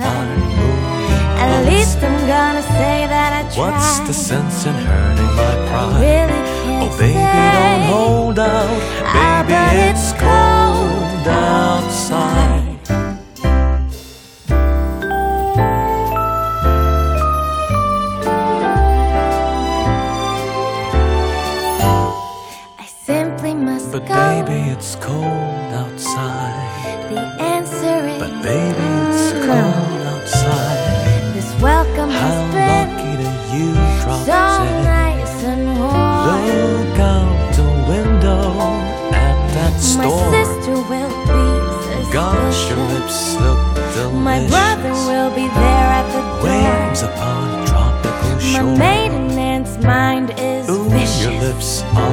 [1.44, 3.58] At least I'm gonna say that I tried.
[3.72, 7.52] What's the sense in hurting my I really can't Oh, baby, say.
[7.58, 8.80] don't hold out.
[9.04, 12.38] Ah, Baby, it's it's cold cold outside.
[24.78, 27.10] It's cold outside.
[27.10, 30.78] The answer is But baby, it's cold outside.
[31.98, 33.72] mom How has been lucky that you
[34.02, 34.84] dropped so in.
[34.84, 36.28] nice and warm.
[36.28, 38.42] Look out the window
[39.10, 40.32] at that My storm.
[40.36, 41.48] sister will be
[42.12, 44.12] Gosh, your lips look delicious.
[44.30, 47.10] My brother will be there at the Waves door.
[47.10, 48.76] upon a tropical My shore.
[48.78, 50.27] maiden aunt's mind
[51.22, 52.10] your lips are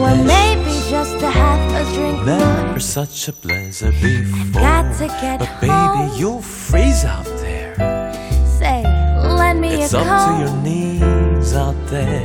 [0.00, 0.26] Well, delicious.
[0.26, 2.78] maybe just to have a drink Never more.
[2.80, 4.62] such a blizzard before.
[4.62, 6.18] Got to get but baby, home.
[6.18, 7.74] you'll freeze out there.
[8.58, 8.82] Say,
[9.22, 12.22] lend me It's up to your knees out there.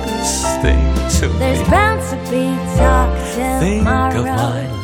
[0.06, 0.84] this thing
[1.20, 1.70] to There's me?
[1.70, 2.44] bound to be
[2.76, 3.10] talk
[3.60, 4.22] Think of tomorrow.
[4.22, 4.77] my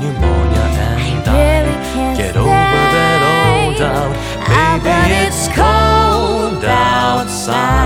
[0.00, 0.64] pneumonia
[1.08, 3.20] and I really can't get over that
[3.66, 4.16] old doubt.
[4.48, 7.79] Ah, Baby, it's cold outside.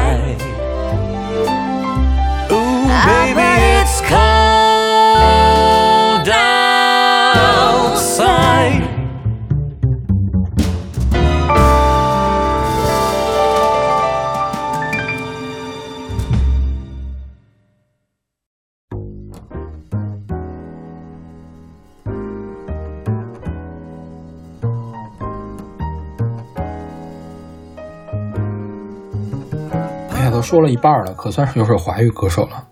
[30.54, 32.64] 说了一半了，可算是有首华语歌手了。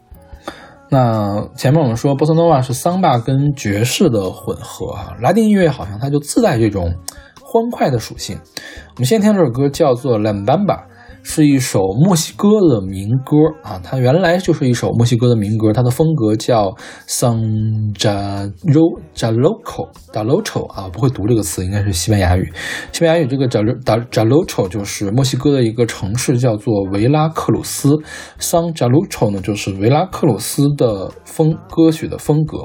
[0.88, 6.94] 那前面我们说波斯诺瓦是桑巴跟爵士的混合啊，拉丁音乐好像它就自带这种
[7.42, 8.38] 欢快的属性。
[8.90, 10.76] 我们先听这首歌叫做《兰班巴》，
[11.22, 16.74] 是一首墨西哥的民歌啊，它原来就是一首墨西哥的民歌，它的风格叫
[17.06, 22.52] San Jalo Jaloco Jalocho 啊，不会读这个词，应该是西班牙语。
[22.92, 27.90] 西班牙语这个 Jalo Jalocho 就是墨西哥的一个城市，叫做维拉克鲁斯。
[28.38, 32.58] San Jalocho 呢，就是维拉克鲁斯的风歌曲的风格。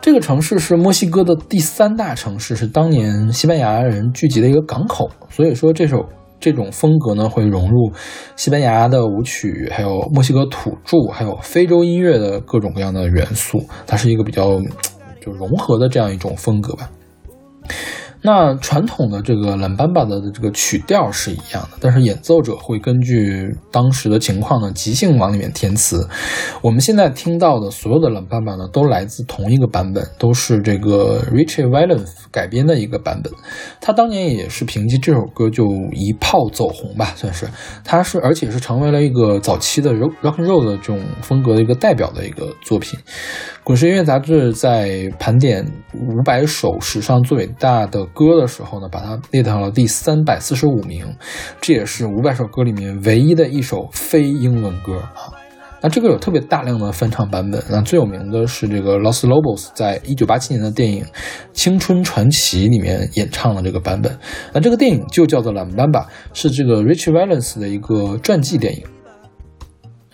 [0.00, 5.98] 这个城市是墨西哥的第三大城市，是当年西班牙人聚集的一个港口，所以说这首
[6.38, 7.92] 这种风格呢会融入
[8.36, 14.60] 西班牙的舞曲，还有墨西哥土著，还有非洲音乐的各种各样的元素，它是一个比较
[15.20, 16.90] 就融合的这样一种风格吧。
[18.26, 26.04] 那传统的这个冷班巴的这个曲调是一样的，但是演奏者会根据当时的情况呢，即兴往里面填词。
[26.60, 33.32] 我们现在听到的所有的冷班巴呢，都来自同一个版本，都是这个 Richie Valens 改编的一个版本。
[33.80, 37.46] 他当年也是凭借这首歌就一炮走红吧，算是。
[37.84, 42.98] 他是而且是成为了一个早期的 rock rock and roll 的这种风格的一个代表的一个作品。
[43.62, 51.04] 滚石音乐杂志在盘点五百首史上最伟大的歌的时候呢，把它列到了第三百四十五名，
[51.60, 55.28] 这也是五百首歌里面唯一的一首非英文歌啊。
[55.82, 61.04] 那这个有特别大量的翻唱版本，那最有名的是这个 Los Lobos 在一九八七年的电影
[61.52, 64.18] 《青春传奇》里面演唱的这个版本。
[64.54, 68.82] 那这个电影就叫做《La Bamba》，是这个 Rich Valens 的一个传记电影。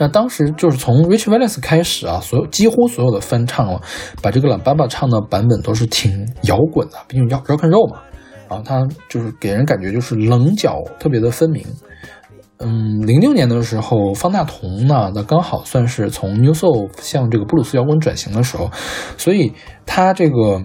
[0.03, 3.81] 那当时就是从 Rich Valens 开始啊，所有几乎所有的翻唱了，
[4.21, 6.11] 把这个懒爸爸唱的版本都是挺
[6.43, 8.01] 摇滚的，毕竟摇 rock and roll 嘛。
[8.49, 11.65] 然后他就是给人感觉就是棱角特别的分明。
[12.59, 18.69] 嗯，零六年的时候，方大同呢，那刚好算是从 New Soul 向这个布鲁斯摇滚转型的时候，
[19.17, 19.53] 所以
[19.87, 20.61] 他这个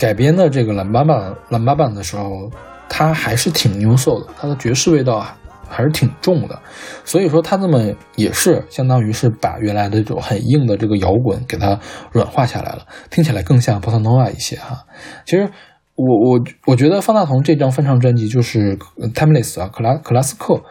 [0.00, 2.50] 改编的这个懒爸爸懒爸爸的时候，
[2.88, 5.38] 他还是挺 New Soul 的，他的爵士味道啊
[5.68, 6.60] 还是挺重的，
[7.04, 11.78] 所以说他这么也是相当于是把原来的这种很硬的这个摇滚给它
[12.12, 14.84] 软化下来了，听起来更像 bossa nova 一些哈。
[15.24, 15.50] 其实
[15.94, 18.76] 我我我觉得方大同这张翻唱专辑就是
[19.14, 20.62] timeless 啊，克拉克拉斯克，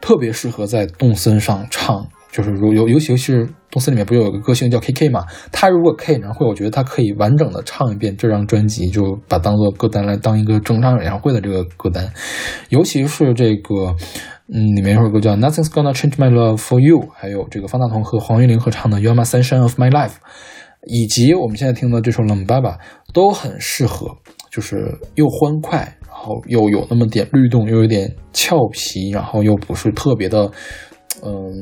[0.00, 2.08] 特别适合在动森上唱。
[2.34, 5.24] 就是如尤尤其是动森里面不是有个歌星叫 K K 嘛？
[5.52, 12.12] 他如果 K 演唱会，我觉得他可以完整的唱一遍这张专辑，就把当做歌单来当一个正常演唱会的这个歌单。
[12.70, 13.94] 尤其是这个，
[14.52, 20.14] 嗯，里面有首歌叫 Nothing's Gonna Change My Love for You，还有这个方大同和黄韵玲合唱的 You're My Sunshine of My Life，
[20.88, 22.78] 以及我们现在听的这首冷爸爸，
[23.12, 24.08] 都很适合，
[24.50, 25.78] 就是又欢快，
[26.08, 30.50] 然后又有那么点律动，又有点俏皮，然后又不是特别的。
[31.22, 31.52] 嗯，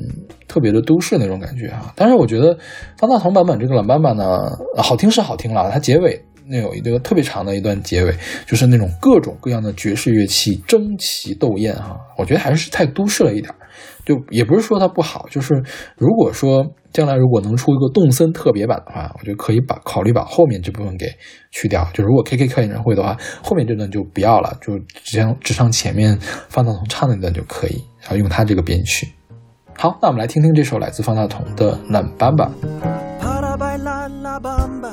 [0.49, 2.57] 特别的都市那种感觉啊，但是我觉得
[2.97, 4.25] 方大同版本这个冷爸爸呢，
[4.79, 8.15] 好听是好听了，它结尾那有一个特别长的一段结尾，
[8.47, 13.55] 就是那种各种各样的爵士乐器争奇斗艳哈、我觉得还是太都市了一点，
[14.05, 15.55] 就也不是说它不好，就是
[15.97, 21.07] 如果说将来如果能出一个动森特别版的话，我觉得可以把考虑把后面这部分给
[21.53, 29.09] 去掉，就如果 K K 开演唱会的话，后面这段就不要了，就只唱只唱前面方大同唱那段就可以，然后用他这个编曲。
[29.83, 32.49] 好，那我们来听听这首来自方大同的《懒巴巴》。
[33.21, 34.93] Para bailar la bamba,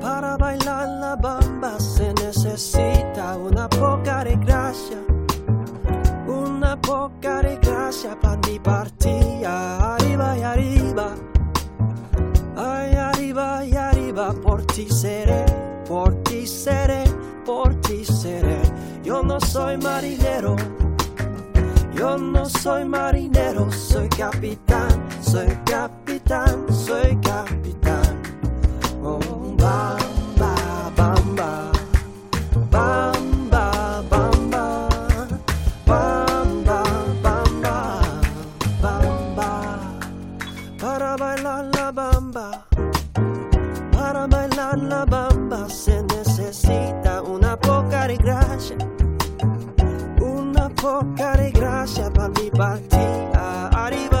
[0.00, 4.98] para bailar la bamba se necesita una poca de gracia,
[6.26, 11.14] una poca de gracia para mi partida, arriba yariba
[12.56, 15.46] ay arriba yariba por ti seré,
[15.86, 17.04] por ti seré,
[17.44, 18.58] por ti seré,
[19.04, 20.56] yo no soy marinero.
[21.96, 28.22] Yo no soy marinero, soy capitán, soy capitán, soy capitán.
[29.02, 29.18] Oh,
[29.56, 30.54] bamba,
[30.94, 31.72] bamba,
[32.70, 33.72] bamba,
[34.10, 34.72] bamba,
[35.86, 36.82] bamba,
[37.22, 38.10] bamba,
[38.82, 39.78] bamba.
[40.78, 42.66] Para bailar la bamba,
[43.92, 48.76] para bailar la bamba se necesita una poca de gracia
[50.86, 53.68] boccare grassi a palmi partita.
[53.72, 54.15] Arriva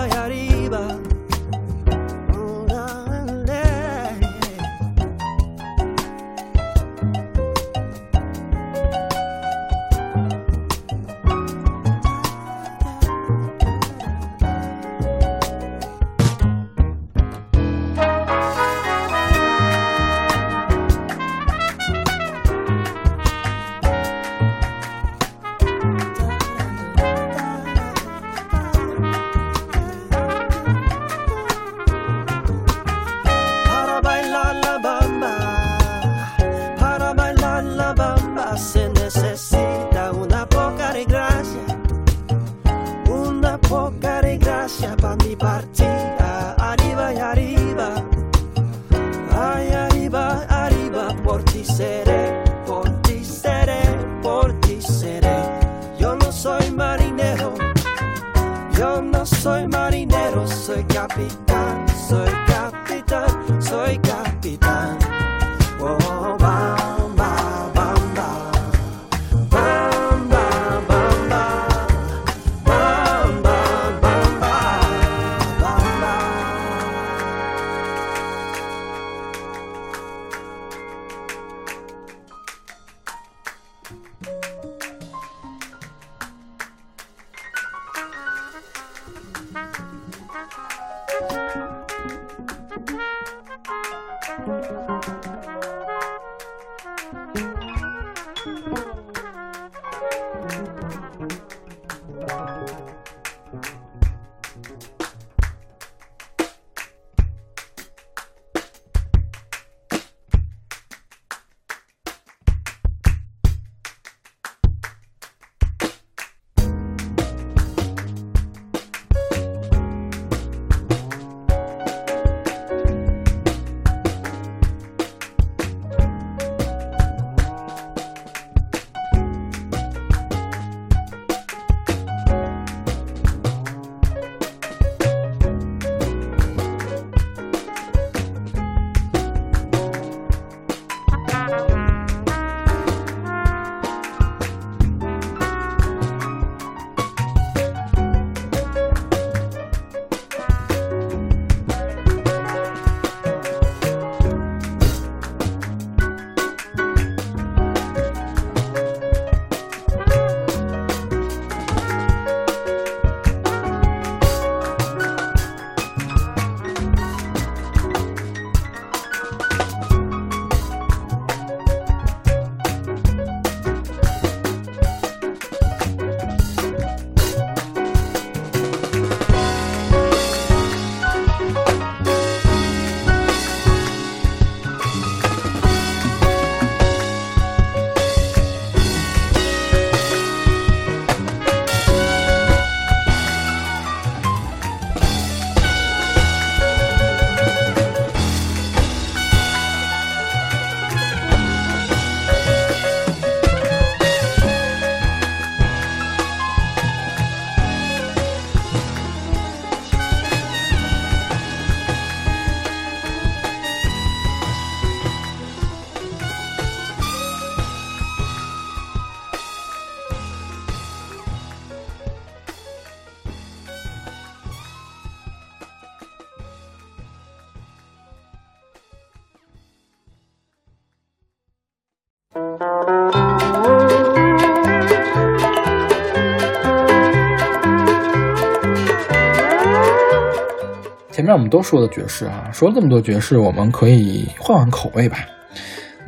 [241.26, 245.18] 面我们都说的爵士啊，说了这么多爵士，我们可以换换口味吧。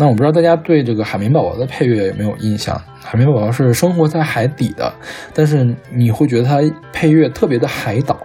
[0.01, 2.81] 那我不知道大家对这个海绵宝宝的配乐有没有印象？
[3.03, 4.95] 海绵宝宝是生活在海底的，
[5.35, 6.61] 但是你会觉得它
[6.93, 8.17] 配乐特别的海岛，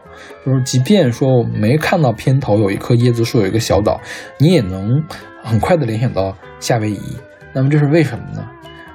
[0.46, 4.00] 就是即便说我没看到片头有一棵椰子树，有一个小岛，
[4.38, 5.04] 你也能
[5.42, 7.18] 很快的联想到夏威夷。
[7.54, 8.48] 那么这是为什么呢？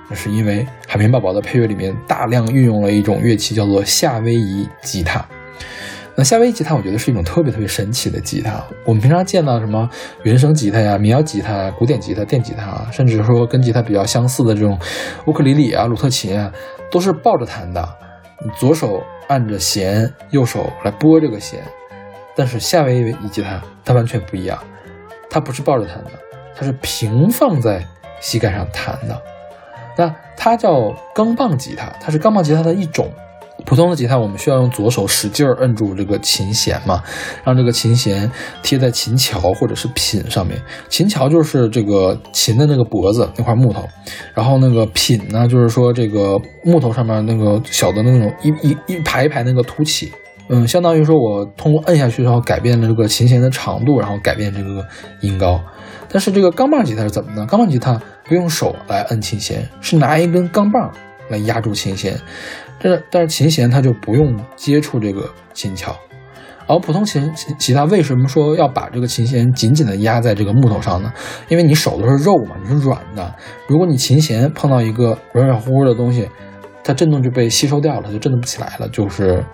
[0.09, 5.27] 那是因为海绵宝宝的配乐里面大量运用了一种乐器，叫做夏威夷吉他。
[6.19, 8.61] 那夏威夷吉他，我觉得是一种特别特别神奇的吉他。
[8.85, 9.89] 我们平常见到什么
[10.25, 14.77] 原声吉他呀、民谣吉他呀、古典吉他、电吉他啊，甚至说跟吉他比较相似的这种
[15.27, 16.53] 乌克里里啊、鲁特琴啊，
[16.91, 17.89] 都是抱着弹的，
[18.57, 21.63] 左手按着弦，右手来拨这个弦。
[22.35, 24.59] 但是夏威夷吉他它完全不一样，
[25.31, 26.11] 它不是抱着弹的，
[26.53, 27.87] 它是平放在
[28.21, 29.23] 膝盖上弹的。
[29.97, 33.09] 那它叫钢棒吉他，它是钢棒吉他的一种。
[33.69, 37.03] 普通的吉他，我们需要用左手使劲儿摁住这个琴弦嘛，
[37.45, 38.31] 让这个琴弦
[38.63, 40.59] 贴在琴桥或者是品上面。
[40.89, 43.87] 琴桥就是这个琴的那个脖子那块木头，
[44.33, 50.11] 然后那个品呢，就是说这个木头上面那个小的那种一一一排一排那个凸起。
[50.49, 54.83] 嗯，相当于说我通过摁下去，然后改变了这个琴弦的长度，然后改变这个
[55.21, 55.61] 音高。
[56.09, 57.45] 但是这个钢棒吉他是怎么呢？
[57.45, 60.91] 钢棒吉他不用手来摁琴弦，是拿一根钢棒
[61.29, 62.19] 来压住琴弦。
[62.81, 65.97] 这但是琴弦它就不用接触这个琴桥，
[66.67, 71.13] 而普通琴琴吉他为什么说要把这个琴弦紧紧的压在这个木头上呢？
[71.49, 73.35] 因为你手都是肉嘛，你是软的，
[73.67, 76.29] 如果你琴弦碰到一个软软乎乎的东西，
[76.85, 79.45] 它震动就被吸收掉了，就震动不起来了，就是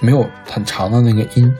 [0.00, 1.52] 没有很长的那个音。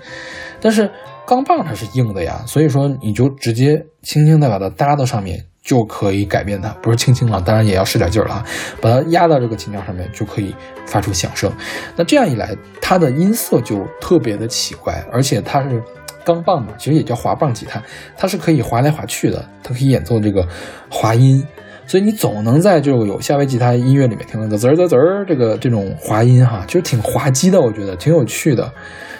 [0.60, 0.90] 但是
[1.26, 5.44] 钢棒它是硬的呀，所以说你就直接轻轻的把它搭到上面。
[5.68, 8.44] 就可以改变它，不是轻轻了，当然也要使点劲儿了啊，
[8.80, 10.54] 把它压到这个琴键上面就可以
[10.86, 11.52] 发出响声。
[11.94, 15.82] 那这样一来，它的音色就特别的奇怪，而且它是
[16.24, 17.82] 钢棒嘛，其实也叫滑棒吉他，
[18.16, 20.42] 它是可以滑来滑去的，它可以演奏这个
[20.88, 21.46] 滑音，
[21.86, 28.72] 所以你总能在这个有夏威夷吉他音乐里面听到个滋儿滋儿这个这种滑音哈，就是挺滑稽的，我觉得挺有趣的。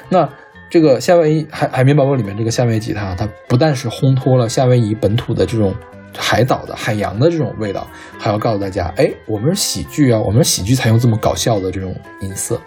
[0.08, 0.26] 那
[0.70, 5.74] 这个夏威夷海海绵宝宝里面这个夏威夷吉他，它不但是烘托了夏威夷本土的这种。
[6.16, 7.86] 海岛的海洋的这种味道，
[8.18, 12.60] 还要告诉大家，哎，我们是喜剧啊，我们是喜剧才用这么搞笑的这种音色，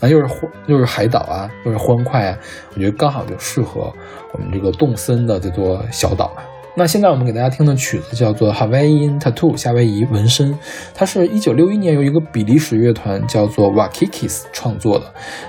[0.00, 0.34] 那又是
[0.66, 2.38] 又是海岛啊，又是欢快啊，
[2.74, 3.92] 我觉得刚好就适合
[4.32, 6.32] 我们这个动森的这座小岛。
[6.78, 10.58] 那现在我们给大家听的曲子叫做《Hawaiian Tattoo》夏威夷纹身，
[10.94, 15.06] 它是一九六一年由一个比利时乐团叫做 Wakikis 创作的。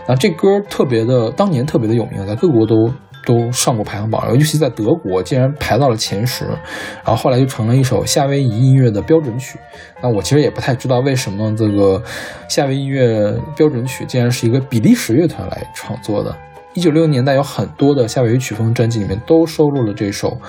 [0.08, 2.92] 那这歌特别的，当年特别的有名，在各国都。
[3.28, 9.60] 都上过排行榜，尤其在德国竟然排到了前十，然后后来就成了一首夏威夷音乐的标准曲。
[10.02, 12.02] 那我其实也不太知道为什么这个
[12.48, 16.34] 夏威夷音乐标准曲竟然是一个比利时乐团来创作的。
[16.74, 20.40] 一九六零年代有很多的夏威夷曲风专辑里面都收录了这首。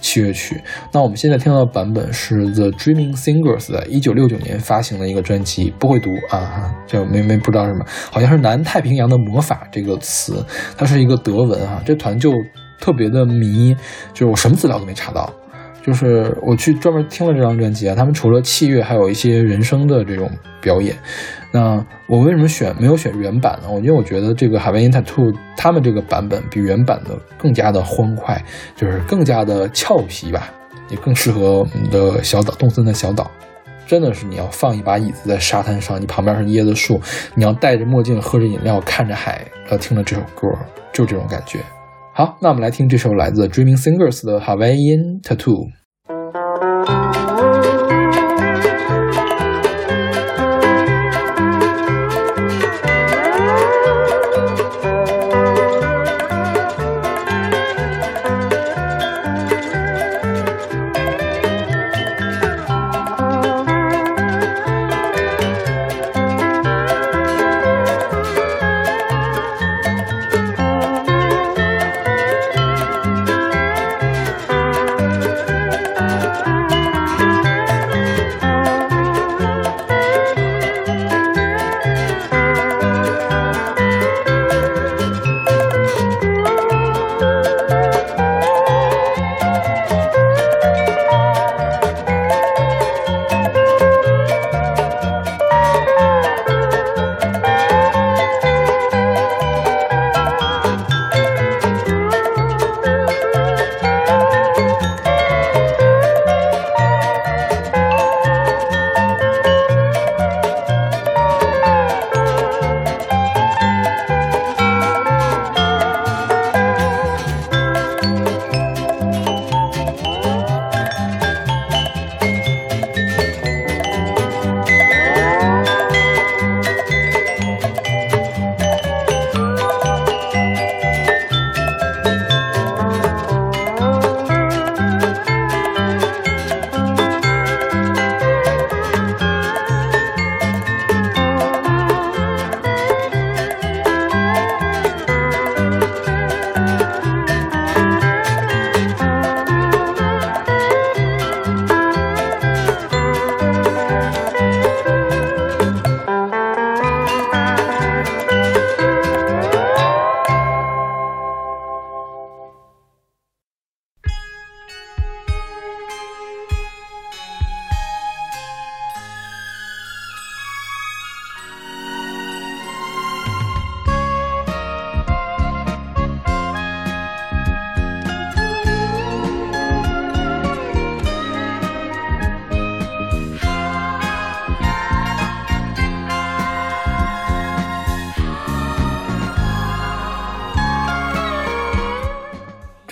[0.00, 10.44] 七月曲，那我们现在听到的版本是 The Dreaming Singers 的一九六九年发行的一个专辑，不会读啊，就没没不知道什么，好像是南太平洋的魔法这个词，
[10.76, 12.32] 它是一个德文啊，这团就
[12.80, 13.74] 特别的迷，
[14.12, 15.32] 就是我什么资料都没查到。
[15.88, 20.30] 就是我去专门听了这张专辑啊，他们除了器乐，还有一些人声的这种
[20.60, 20.94] 表演。
[21.50, 23.70] 那我为什么选没有选原版呢？
[23.70, 28.38] 我因为我觉得这个《海外 in tattoo》他们这个版本比原版的更加的欢快，
[28.76, 30.52] 就是更加的俏皮吧，
[30.90, 33.30] 也更适合我们的小岛动森的小岛。
[33.86, 37.00] 真的是你要放一把椅子在沙滩上，你旁边是椰子树，
[37.34, 40.46] 你要戴着墨镜喝着饮料看着海，然后听着这首歌，
[40.92, 41.60] 就这种感觉。
[42.12, 45.66] 好，那我们来听这首来自 Dreaming Singers 的《Hawaiian Tattoo》。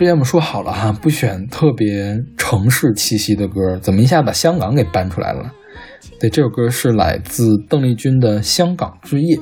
[0.07, 5.51] 之前我们说好了哈，不选特别城市气息的歌，怎么一下把香港给搬出来了？
[6.21, 9.37] 对，这首歌是来自邓丽君的《香港之夜》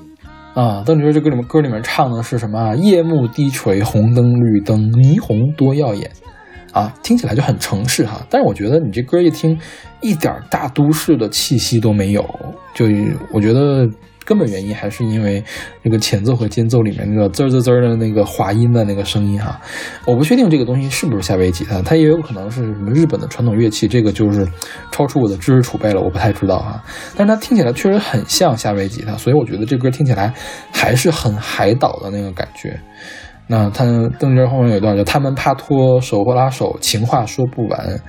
[0.59, 0.83] 啊。
[0.87, 2.75] 邓丽君这歌里面歌里面唱的是什么？
[2.77, 6.11] 夜幕低垂，红灯绿灯，霓虹多耀眼
[6.73, 8.27] 啊，听起来就很城市哈。
[8.31, 9.59] 但是我觉得你这歌一听，
[10.01, 12.23] 一点大都市的气息都没有，
[12.75, 12.87] 就
[13.31, 13.87] 我觉得。
[14.25, 15.43] 根本原因还是因为
[15.83, 19.61] 那个前奏和间奏里面那个滋滋滋的那个滑音的那个声音哈，
[20.07, 24.49] 我不确定这个东西是不是夏威夷吉他，它也有可能是什么日本的传统乐器，这个就是
[24.91, 26.83] 超出我的知识储备了，我不太知道哈。
[27.17, 30.33] 但是它听起来确实很像夏威夷吉他，所以我觉得这歌听起来
[30.73, 32.81] 还是很海岛的那个感觉。
[33.47, 33.85] 那他
[34.19, 38.01] 邓丽君后面有一段叫“他们帕托手或拉手，情话说不完”。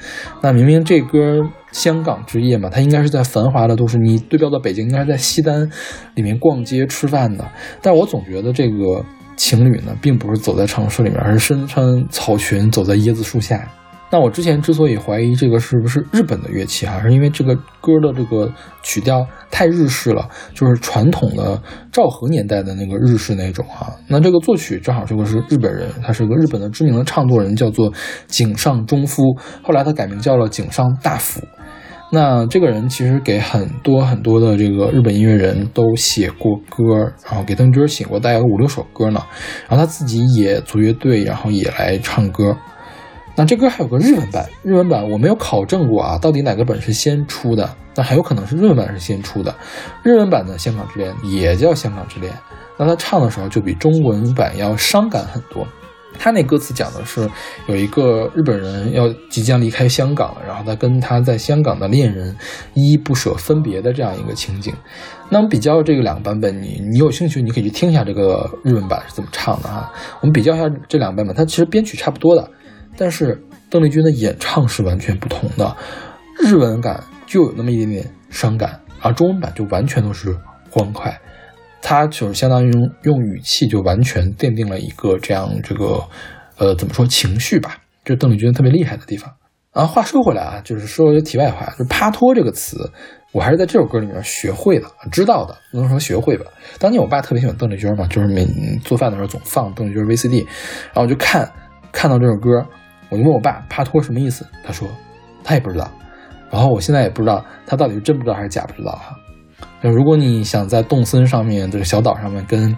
[0.42, 1.42] 那明明这歌
[1.76, 5.70] 香港之夜嘛，它应该是在繁华的都市，你对标到北京，应该是在西单
[6.16, 7.46] 里面逛街吃饭的。
[7.82, 9.04] 但我总觉得这个
[9.36, 13.70] 情侣呢，并不是走在城市里面，而是身穿草裙走在椰子树下。
[14.10, 18.50] 那我之前之所以怀疑这个是不是日本的乐器哈，是因为这个歌的这个
[18.82, 21.62] 曲调太日式了，就是传统的
[21.92, 23.94] 昭和年代的那个日式那种哈。
[24.08, 27.92] 那这个作曲正好这个是日本人，他是个日本的知名的唱作人，叫做
[28.28, 29.22] 井上忠夫，
[29.62, 31.42] 后来他改名叫了井上大辅。
[32.12, 39.22] 那这个人其实给很多很多的这个日本音乐人都写过歌，然后给邓丽君写过大概有五六首歌呢。
[39.68, 42.56] 然后他自己也组乐队，然后也来唱歌。
[43.36, 47.70] 那这歌还有个日文版，日文版我没有考证过啊，到底哪个本是先出的？
[47.96, 49.54] 那很有可能是日文版是先出的。
[50.04, 52.32] 日文版的《香港之恋》也叫《香港之恋》，
[52.78, 55.68] 那他唱的时候就比中文版要伤感很多。
[56.18, 57.30] 他那歌词讲的是
[57.68, 62.36] 有一个日本人要即将离开香港，然后他跟他在香港的恋人
[62.74, 64.74] 依依不舍分别的这样一个情景。
[65.30, 69.92] 那我们比较这个两个版本，你你有兴趣你可以去听一下这个日文版是怎么唱的哈。
[70.22, 72.50] 我们比较一下这两个版本，它其实编曲差不多的。
[72.98, 75.76] 但是邓丽君的演唱是完全不同的，
[76.40, 80.34] 日文感就有那么一点点伤感，而中文版就完全都是
[80.70, 81.20] 欢快，
[81.88, 86.04] 它就是相当于用用语气就完全奠定了一个这样这个，
[86.58, 89.32] 呃，怎么说情绪吧，这邓丽君特别厉害的地方。
[89.70, 92.90] 啊，话说回来啊，就是说一题外话，就帕托这个词，
[93.34, 96.46] 我还是在这首歌里面学会了，知道的，不能说学会吧。
[96.80, 98.48] 当年我爸特别喜欢邓丽君嘛，就是每
[98.84, 100.44] 做饭的时候总放邓丽君 VCD，
[100.86, 101.48] 然后我就看
[101.92, 102.66] 看到这首歌。
[103.12, 104.88] 我就问我爸帕托什么意思，他说
[105.44, 105.88] 他也不知道。
[106.50, 109.16] 然后我现在也不知道他到底是真不知道还是假不知道哈。
[109.86, 112.76] 那如果你想在洞森上面这个小岛上面跟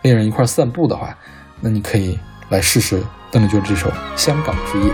[0.00, 1.14] 恋人一块散步的话，
[1.60, 2.18] 那你可以
[2.48, 4.90] 来试试邓丽君这首《香港之夜》。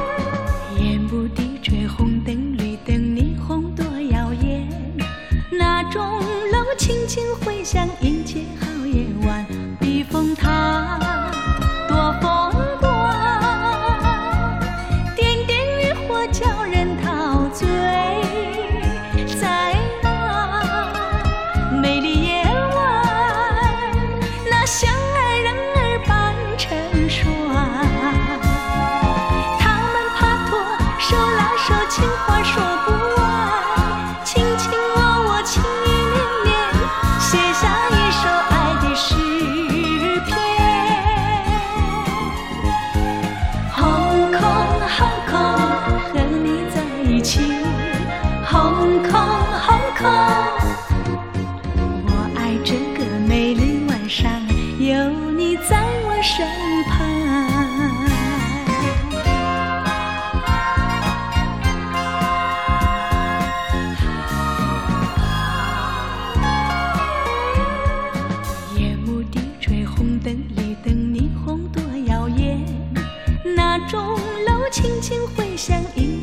[74.75, 76.14] 轻轻回响，一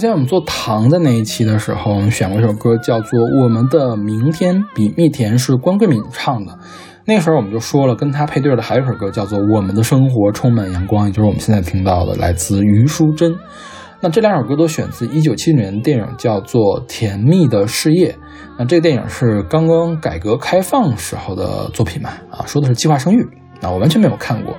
[0.00, 6.58] 前我们做糖的那一期的时候，我们选过一首歌，叫做《我们的明天比蜜甜》，是关桂敏唱的。
[7.04, 13.34] 那个时候我们就说了，跟他配对的还有一首歌叫做《我们的生活充满阳光》，也就是我们现在听到的，来自于淑珍。
[14.02, 18.12] 那这两首歌都选自一九七九年的电影，叫做《甜蜜的事业》。
[18.58, 22.10] 那这个电影是刚刚改革开放时候的作品嘛？
[22.30, 23.28] 啊，说的是计划生育。
[23.60, 24.56] 那我完全没有看过。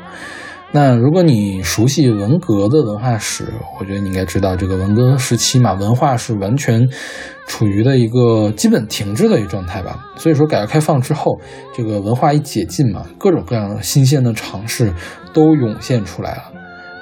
[0.74, 6.88] 那如果你熟悉文革的文化史，我觉得你应该知道，这个文革时期嘛，文化是完全
[7.46, 10.00] 处于的一个基本停滞的一个状态吧。
[10.16, 11.38] 所以说，改革开放之后，
[11.76, 14.94] 这个文化一解禁嘛，各种各样新鲜的尝试
[15.34, 16.44] 都涌现出来了。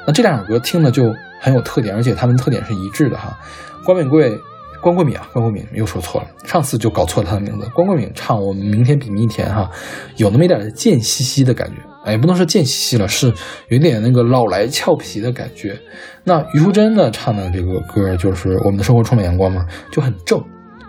[0.08, 1.04] 那这两首歌听的就
[1.40, 3.38] 很有特点，而且它们特点是一致的哈。
[3.86, 4.36] 关敏贵。
[4.82, 7.68] 关桂敏啊，关桂敏又说错了，上次就搞错了他的名字。
[7.74, 9.70] 关桂敏唱《我们明天比明天》哈，
[10.18, 11.76] 有那么一点贱兮兮的感觉，
[12.06, 13.34] 哎，也不能说贱兮兮了，是
[13.68, 15.78] 有点那个老来俏皮的感觉。
[16.24, 20.42] 那虞书珍呢唱的这个歌就是《我们的生活充满阳光》嘛，就很正。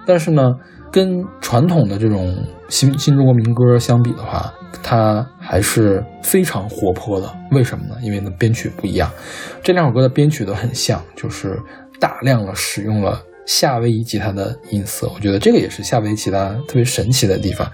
[0.07, 0.43] 但是呢，
[0.91, 2.35] 跟传统的这种
[2.69, 4.53] 新新中国民歌相比的话，
[4.83, 7.29] 它还是非常活泼的。
[7.53, 7.97] 为什么呢？
[8.03, 9.11] 因为呢编曲不一样，
[9.63, 11.61] 这两首歌的编曲都很像，就是
[12.01, 13.21] 大量的使用了。
[13.53, 17.69] 夏威夷吉他的音色，我觉得这个也是夏威夷吉他特别神奇的地方。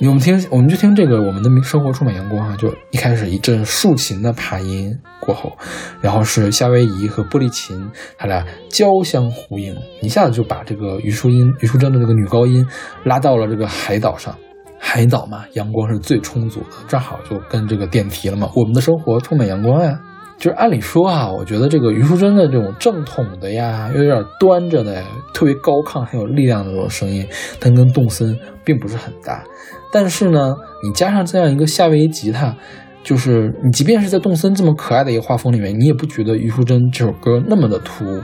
[0.00, 5.56] 我们听，我们就听这个《我们的生活充满阳光》啊，就一开始一阵竖琴的爬音过后，
[6.02, 12.66] 然后是夏威夷和玻璃琴，它俩交相呼应，一下子就把这个余淑英、余淑珍的这个女高音
[13.04, 14.36] 拉到了这个海岛上。
[14.78, 18.50] 海岛嘛，阳光是最充足的，正好就跟这个电梯了嘛。
[18.54, 19.98] 我们的生活充满阳光呀。
[20.40, 25.04] 就是按理说啊，我觉得这个余淑珍的这种正统的呀，又有点端着的，
[25.34, 27.26] 特别高亢、很有力量的这种声音，
[27.60, 28.34] 它跟动森
[28.64, 29.44] 并不是很搭。
[29.92, 32.56] 但是呢，你加上这样一个夏威夷吉他，
[33.04, 38.22] 就是你即便是在动森这么可爱的一个画风里面，你也不觉得余淑珍这首歌那么的突兀。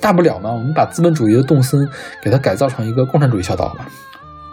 [0.00, 1.78] 大不了嘛，我们把资本主义的动森
[2.22, 3.86] 给它改造成一个共产主义小岛吧。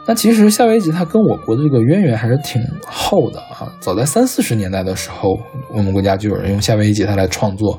[0.08, 3.68] 那其实夏威夷吉他跟我国的这个渊源还是挺厚的啊！
[3.82, 5.38] 早在三四十年代的时候，
[5.74, 7.78] 我们国家就有人用夏威夷吉他来创作。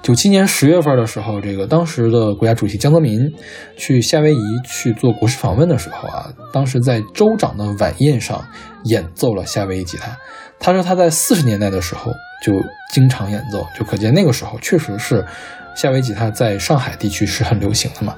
[0.00, 3.20] 九七年十月份的时候，这个当时的国家主席江泽民
[3.76, 8.42] 去夏威夷去做国事访问的时候啊，当时在州长的晚宴上
[8.84, 10.16] 演奏了夏威夷吉他。
[10.58, 12.10] 他说他在四十年代的时候
[12.42, 12.52] 就
[12.90, 15.22] 经常演奏，就可见那个时候确实是
[15.76, 18.16] 夏威夷吉他在上海地区是很流行的嘛。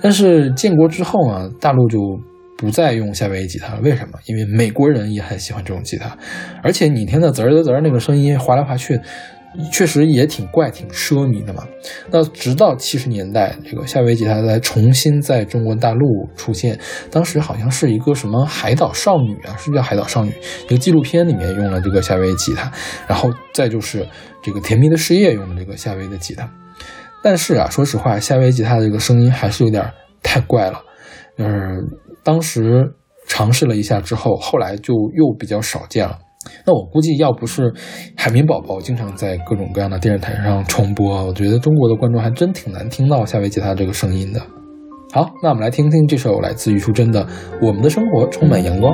[0.00, 1.98] 但是建国之后啊，大陆就
[2.62, 4.16] 不再用夏威夷吉他了，为什么？
[4.26, 6.16] 因为美国人也很喜欢这种吉他，
[6.62, 9.00] 而且你听的滋儿滋儿那个声音划来划去，
[9.72, 11.66] 确实也挺怪、挺奢靡的嘛。
[12.12, 16.06] 那直到七十年代，这个夏威夷吉他才重新在中国大陆
[16.36, 16.78] 出现，
[17.10, 20.32] 当时好像是一个什么海岛少女啊，是叫海岛少女，
[20.66, 22.70] 一个纪录片里面用了这个夏威夷吉他，
[23.08, 24.06] 然后再就是
[24.40, 26.48] 这个甜蜜的事业用的这个夏威夷的吉他。
[27.24, 29.84] 但是啊，说实话，夏威夷吉他的这个声音还是有点
[30.22, 30.80] 太怪了，
[31.36, 31.84] 就是。
[32.24, 32.94] 当时
[33.26, 36.18] 尝试了一下之后，后来就又比较少见了。
[36.66, 37.72] 那我估计要不是
[38.16, 44.40] 海绵宝宝经常在各种各样的电视台上重播，我觉得中国的观众还真挺难听到夏威夷吉他这个声音的。
[45.12, 47.24] 好，那我们来听听这首来自余淑珍的
[47.60, 48.92] 《我们的生活充满阳光》。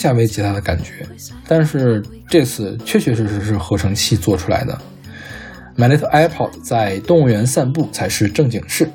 [0.00, 1.06] 夏威吉他的感觉，
[1.46, 4.78] 但是这次确确实实是合成器做出来的。
[5.76, 8.88] My Little iPod 在动物园散步才是正经事。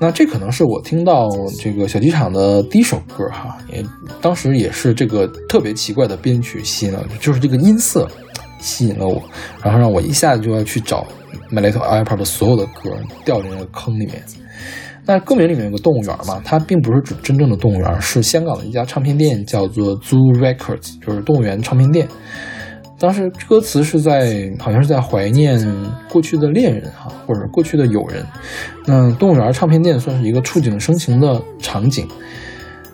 [0.00, 1.28] 那这可能是我听到
[1.60, 3.84] 这个小机场的第一首歌哈，也
[4.20, 8.08] 当时也是这个特别奇怪的编曲吸引了，就是这个音色
[8.60, 9.22] 吸引了我，
[9.62, 11.06] 然后让我一下子就要去找
[11.50, 14.22] My Little iPod 的所有的歌，掉进那个坑里面。
[15.12, 22.06] 那歌名里面有个动物园嘛，它并不是指真正的动物园，是香港的一家唱片店，叫做 Zoo Records，就是动物园唱片店。
[22.96, 25.58] 当时歌词是在好像是在怀念
[26.08, 28.24] 过去的恋人哈，或者过去的友人。
[28.86, 32.06] 那动物园唱片店算是一个触景生情的场景。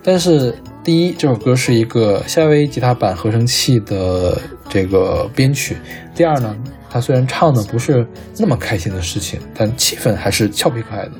[0.03, 4.41] 但是第一，这首歌是一个夏威夷吉他版合成器的
[4.71, 5.75] 这个编曲；
[6.15, 6.57] 第二呢，
[6.89, 8.07] 它虽然唱的不是
[8.39, 11.13] 那么开心的事情，但气氛还是俏皮可爱的。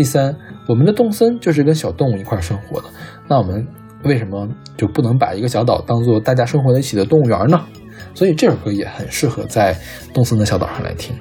[0.00, 0.34] 第三，
[0.66, 2.88] 我们的动森就是跟小动物一块生活的，
[3.28, 3.66] 那我们
[4.02, 7.60] 为什么就不能把一个小岛当做大家生活在一起的动物园呢？
[8.14, 9.76] 所以这首歌也很适合在
[10.14, 11.14] 动森的小岛上来听。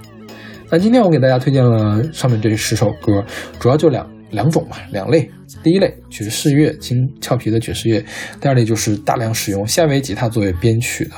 [0.71, 3.21] 那今天我给大家推荐了上面这十首歌，
[3.59, 5.29] 主要就两两种吧，两类。
[5.61, 8.01] 第一类爵士乐，轻俏皮的爵士乐；
[8.39, 11.11] 第二类就是大量使用夏威吉他作为编曲的。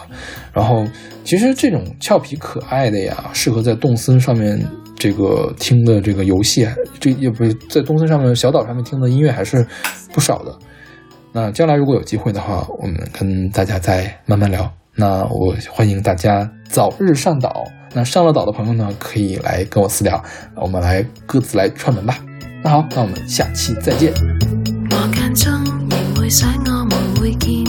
[0.52, 0.84] 然后，
[1.24, 4.60] 其实这种俏皮可爱的呀，适合在动森上面
[5.02, 6.68] 这个听的这个游戏，
[7.00, 9.66] 这也不是在东森上面小岛上面听的音乐还是
[10.14, 10.56] 不少的。
[11.34, 14.72] 那将来如果有机会的话，我们跟大家再慢慢聊。
[14.96, 17.64] 那我欢迎大家早日上岛。
[17.96, 20.24] 那上了岛的朋友呢，可以来跟我私聊，
[20.56, 22.20] 我们来各自来串门吧。
[22.64, 24.14] 那好，那我们下期再见。
[24.92, 25.52] 我間中
[25.90, 27.64] 仍會想我們會見